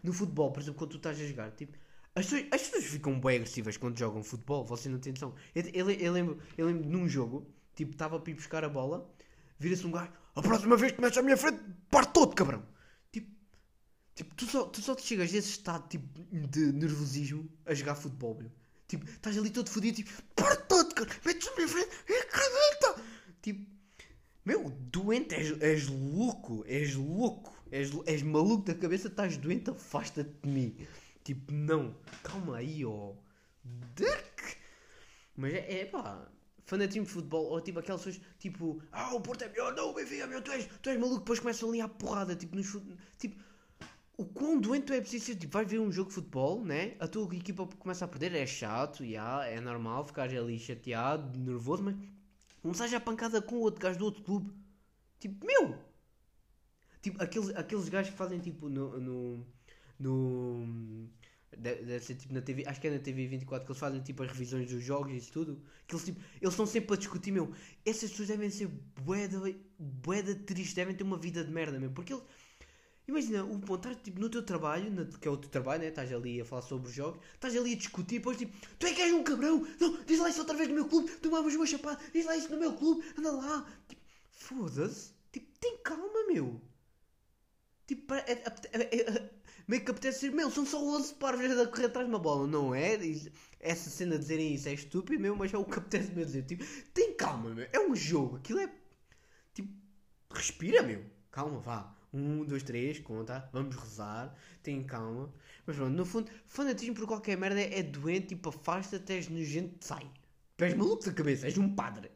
No 0.04 0.14
futebol, 0.14 0.52
por 0.52 0.62
exemplo, 0.62 0.80
quando 0.80 0.92
tu 0.92 0.98
estás 0.98 1.20
a 1.20 1.26
jogar, 1.26 1.52
tipo. 1.52 1.78
As 2.16 2.26
pessoas, 2.26 2.48
as 2.52 2.62
pessoas 2.64 2.86
ficam 2.86 3.20
bem 3.20 3.38
agressivas 3.38 3.78
quando 3.78 3.98
jogam 3.98 4.24
futebol, 4.24 4.66
você 4.66 4.90
não 4.90 5.00
tem 5.00 5.14
noção. 5.14 5.36
Eu, 5.56 5.64
eu, 5.74 5.90
eu, 5.92 6.12
lembro, 6.12 6.40
eu 6.58 6.68
lembro 6.68 6.90
num 6.90 7.08
jogo, 7.08 7.48
tipo, 7.76 7.92
estava 7.92 8.20
para 8.20 8.32
ir 8.32 8.36
buscar 8.36 8.64
a 8.64 8.70
bola, 8.70 9.10
vira-se 9.58 9.86
um 9.86 9.92
gajo, 9.92 10.12
a 10.36 10.42
próxima 10.42 10.76
vez 10.76 10.92
que 10.92 11.02
metes 11.02 11.18
à 11.18 11.22
minha 11.22 11.38
frente, 11.38 11.62
parte 11.90 12.14
todo, 12.14 12.36
cabrão. 12.36 12.64
Tipo, 14.20 14.36
tu, 14.36 14.46
só, 14.46 14.66
tu 14.66 14.82
só 14.82 14.96
te 14.96 15.02
chegas 15.02 15.32
desse 15.32 15.52
estado 15.52 15.88
tipo, 15.88 16.06
de 16.30 16.74
nervosismo 16.74 17.50
a 17.66 17.74
jogar 17.74 17.96
futebol, 17.96 18.36
meu. 18.36 18.52
Tipo, 18.86 19.10
estás 19.10 19.38
ali 19.38 19.50
todo 19.50 19.70
fodido, 19.70 19.96
tipo, 19.96 20.12
parte 20.36 20.68
todo, 20.68 20.94
cara, 20.94 21.10
metes 21.24 21.48
à 21.48 21.56
minha 21.56 21.68
frente, 21.70 21.90
acredita! 22.06 23.02
Tipo, 23.42 23.66
meu, 24.44 24.70
doente, 24.92 25.36
és, 25.36 25.62
és 25.62 25.88
louco, 25.88 26.66
és 26.68 26.96
louco, 26.96 27.54
és, 27.72 27.92
és 28.08 28.22
maluco 28.22 28.66
da 28.66 28.76
cabeça, 28.76 29.08
estás 29.08 29.38
doente, 29.38 29.70
afasta-te 29.70 30.36
de 30.44 30.50
mim. 30.50 30.76
Tipo, 31.24 31.54
não, 31.54 31.96
calma 32.22 32.58
aí, 32.58 32.84
ó. 32.84 32.90
Oh. 32.90 33.18
Mas 35.38 35.54
é, 35.54 35.80
é 35.80 35.86
pá, 35.86 36.30
fanatismo 36.66 37.06
de 37.06 37.12
futebol, 37.12 37.46
ou 37.46 37.62
tipo 37.62 37.80
aquelas 37.80 38.04
pessoas, 38.04 38.22
tipo, 38.38 38.82
ah, 38.92 39.16
o 39.16 39.22
Porto 39.22 39.46
é 39.46 39.48
melhor, 39.48 39.74
não, 39.78 39.92
o 39.92 39.94
Benfica 39.94 40.24
é 40.24 40.28
melhor, 40.28 40.42
tu 40.42 40.52
és, 40.52 40.68
tu 40.82 40.90
és 40.90 41.00
maluco, 41.00 41.20
depois 41.20 41.40
começam 41.40 41.70
ali 41.70 41.80
a 41.80 41.88
porrada, 41.88 42.36
tipo, 42.36 42.58
nos 42.58 42.76
tipo, 43.18 43.48
o 44.20 44.26
quão 44.26 44.60
doente 44.60 44.92
é 44.92 45.00
preciso 45.00 45.28
ser, 45.28 45.36
tipo, 45.38 45.54
vais 45.54 45.70
ver 45.72 45.80
um 45.80 45.90
jogo 45.90 46.10
de 46.10 46.16
futebol, 46.16 46.66
né, 46.66 46.98
a 47.00 47.08
tua 47.08 47.34
equipa 47.34 47.66
começa 47.66 48.04
a 48.04 48.08
perder, 48.08 48.36
é 48.36 48.46
chato, 48.46 49.02
yeah, 49.02 49.48
é 49.48 49.62
normal, 49.62 50.06
ficar 50.06 50.24
ali 50.24 50.60
chateado, 50.60 51.40
nervoso, 51.40 51.84
mas 51.84 51.96
começas 52.62 52.94
a 52.94 53.00
pancada 53.00 53.42
com 53.42 53.56
o 53.56 53.62
outro 53.62 53.82
gajo 53.82 53.98
do 53.98 54.04
outro 54.04 54.22
clube, 54.22 54.54
tipo, 55.20 55.46
meu, 55.46 55.74
tipo, 57.02 57.24
aqueles, 57.24 57.50
aqueles 57.56 57.88
gajos 57.88 58.12
que 58.12 58.18
fazem, 58.18 58.40
tipo, 58.40 58.68
no, 58.68 59.00
no, 59.00 59.48
no 59.98 61.10
Deve 61.58 62.00
ser 62.00 62.16
tipo 62.16 62.34
na 62.34 62.42
TV, 62.42 62.64
acho 62.68 62.80
que 62.80 62.88
é 62.88 62.92
na 62.92 63.00
TV 63.00 63.28
24 63.28 63.66
que 63.66 63.72
eles 63.72 63.80
fazem 63.80 64.02
tipo 64.02 64.22
as 64.24 64.30
revisões 64.32 64.70
dos 64.70 64.84
jogos 64.84 65.12
e 65.12 65.18
isso 65.18 65.34
tudo. 65.34 65.62
Que 65.88 65.96
eles, 65.96 66.06
tipo, 66.06 66.22
eles 66.40 66.54
estão 66.54 66.66
sempre 66.66 66.94
a 66.94 66.98
discutir, 66.98 67.32
meu. 67.32 67.52
Essas 67.84 68.12
pessoas 68.12 68.30
devem 68.30 68.50
ser 68.52 68.68
boeda, 69.04 69.42
boeda 69.78 70.36
tristes, 70.36 70.76
devem 70.76 70.96
ter 70.96 71.04
uma 71.04 71.18
vida 71.18 71.44
de 71.44 71.52
merda, 71.52 71.80
meu. 71.80 71.92
Porque 71.92 72.14
eles, 72.14 72.24
imagina, 73.10 73.44
o 73.44 73.76
estás 73.76 73.98
tipo 74.04 74.20
no 74.20 74.30
teu 74.30 74.44
trabalho, 74.44 74.92
na, 74.92 75.06
que 75.06 75.28
é 75.28 75.32
o 75.32 75.38
teu 75.38 75.50
trabalho, 75.50 75.82
né? 75.82 75.90
Estás 75.90 76.12
ali 76.14 76.42
a 76.42 76.46
falar 76.46 76.62
sobre 76.62 76.90
os 76.90 76.96
jogos, 76.96 77.20
estás 77.34 77.56
ali 77.56 77.74
a 77.74 77.78
discutir, 77.78 78.20
depois 78.20 78.38
tipo, 78.38 78.56
tu 78.78 78.86
é 78.88 78.94
que 78.94 79.02
és 79.02 79.14
um 79.14 79.24
cabrão, 79.24 79.66
não, 79.80 80.04
diz 80.04 80.20
lá 80.20 80.30
isso 80.30 80.40
outra 80.40 80.56
vez 80.56 80.70
no 80.70 80.76
meu 80.76 80.86
clube, 80.86 81.12
tomavas 81.18 81.56
uma 81.56 81.66
chapada, 81.66 82.00
diz 82.14 82.26
lá 82.26 82.36
isso 82.38 82.50
no 82.50 82.60
meu 82.60 82.74
clube, 82.74 83.04
anda 83.18 83.32
lá. 83.32 83.66
Tipo, 83.88 84.02
foda-se, 84.30 85.12
tipo, 85.32 85.48
tem 85.60 85.78
calma, 85.84 86.28
meu. 86.28 86.62
Tipo, 87.88 88.14
é, 88.14 88.24
é, 88.74 89.02
é, 89.02 89.30
meio 89.68 89.84
que 89.84 89.92
apetece 89.92 90.22
dizer, 90.22 90.36
meu, 90.36 90.52
são 90.52 90.66
só 90.66 90.80
11 90.84 91.16
parvos 91.16 91.60
a 91.60 91.68
correr 91.68 91.86
atrás 91.86 92.08
de 92.08 92.14
uma 92.14 92.20
bola, 92.20 92.48
não 92.48 92.74
é? 92.74 92.98
Essa 93.60 93.90
cena 93.90 94.16
de 94.16 94.22
dizerem 94.22 94.54
isso 94.54 94.70
é 94.70 94.74
estúpido, 94.74 95.22
meu, 95.22 95.36
mas 95.36 95.54
é 95.54 95.58
o 95.58 95.66
que 95.66 95.80
apetece 95.80 96.12
me 96.12 96.24
dizer. 96.26 96.44
Tipo, 96.44 96.64
tem 96.94 97.14
calma, 97.16 97.50
meu, 97.54 97.68
é 97.72 97.80
um 97.80 97.96
jogo, 97.96 98.38
aquilo 98.38 98.60
é. 98.60 98.72
Tipo, 99.54 99.72
respira, 100.32 100.82
meu, 100.84 101.04
calma, 101.32 101.60
vá. 101.60 101.99
Um, 102.14 102.44
dois, 102.44 102.64
três, 102.64 103.00
conta, 103.00 103.48
vamos 103.54 103.76
rezar, 103.76 104.36
tem 104.64 104.84
calma. 104.84 105.32
Mas 105.66 105.76
pronto, 105.76 105.96
no 105.96 106.06
fundo, 106.06 106.32
fanatismo 106.48 106.96
por 106.96 107.06
qualquer 107.06 107.38
merda 107.38 107.62
é, 107.62 107.84
doente, 107.84 108.28
tipo, 108.30 108.50
afasta-te, 108.50 109.14
és 109.14 109.30
nojento, 109.30 109.86
sai. 109.86 110.10
Tu 110.58 110.66
és 110.66 110.74
maluco 110.74 111.06
da 111.06 111.14
cabeça, 111.14 111.46
és 111.46 111.58
um 111.58 111.76
padre. 111.76 112.10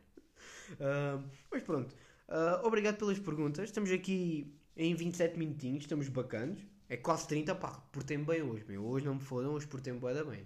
Uh, 0.72 1.24
mas 1.52 1.62
pronto, 1.64 1.96
uh, 2.30 2.66
obrigado 2.66 2.98
pelas 2.98 3.20
perguntas. 3.20 3.66
Estamos 3.66 3.92
aqui 3.92 4.54
em 4.76 4.96
27 4.96 5.38
minutinhos, 5.38 5.84
estamos 5.84 6.10
bacanos. 6.10 6.60
É 6.90 6.98
quase 6.98 7.28
30, 7.28 7.56
pá, 7.56 7.72
portei-me 7.92 8.26
bem 8.26 8.42
hoje, 8.42 8.66
meu. 8.68 8.84
Hoje 8.86 9.06
não 9.06 9.16
me 9.16 9.22
fodam, 9.22 9.54
hoje 9.54 9.68
portei-me 9.68 10.00
bem. 10.00 10.44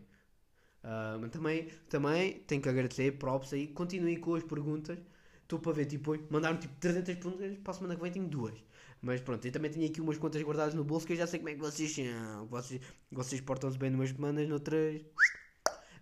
Uh, 0.83 1.19
mas 1.19 1.31
também, 1.31 1.67
também 1.89 2.39
tenho 2.41 2.62
que 2.62 2.69
agradecer, 2.69 3.17
props 3.17 3.53
aí. 3.53 3.67
Continuem 3.67 4.19
com 4.19 4.36
as 4.36 4.43
perguntas. 4.43 4.99
Estou 5.41 5.60
para 5.60 5.71
ver, 5.71 5.86
tipo, 5.86 6.13
mandaram 6.29 6.57
tipo 6.57 6.73
300 6.79 7.15
perguntas, 7.15 7.57
para 7.63 7.71
a 7.71 7.73
semana 7.73 7.95
que 7.95 8.01
vem 8.01 8.12
tenho 8.12 8.27
duas. 8.27 8.53
Mas 9.01 9.21
pronto, 9.21 9.45
eu 9.45 9.51
também 9.51 9.71
tenho 9.71 9.86
aqui 9.88 10.01
umas 10.01 10.17
contas 10.17 10.41
guardadas 10.41 10.73
no 10.73 10.83
bolso 10.83 11.05
que 11.05 11.13
eu 11.13 11.17
já 11.17 11.27
sei 11.27 11.39
como 11.39 11.49
é 11.49 11.53
que 11.53 11.60
vocês 11.60 11.93
são. 11.93 12.47
Vocês, 12.47 12.81
vocês 13.12 13.41
portam-se 13.41 13.77
bem 13.77 13.89
numas 13.89 14.10
semanas, 14.10 14.47
noutras. 14.47 15.01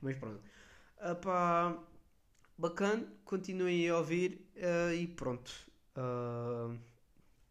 Mas 0.01 0.17
pronto. 0.17 0.41
Uh, 0.97 1.15
pá, 1.15 1.77
bacana, 2.57 3.05
continuem 3.23 3.89
a 3.89 3.97
ouvir 3.97 4.47
uh, 4.57 4.93
e 4.93 5.07
pronto. 5.07 5.51
Uh, 5.97 6.77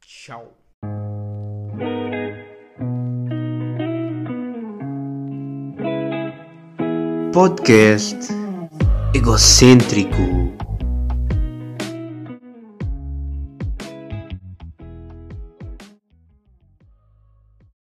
tchau. 0.00 0.56
podcast 7.34 8.28
egocêntrico. 9.12 10.53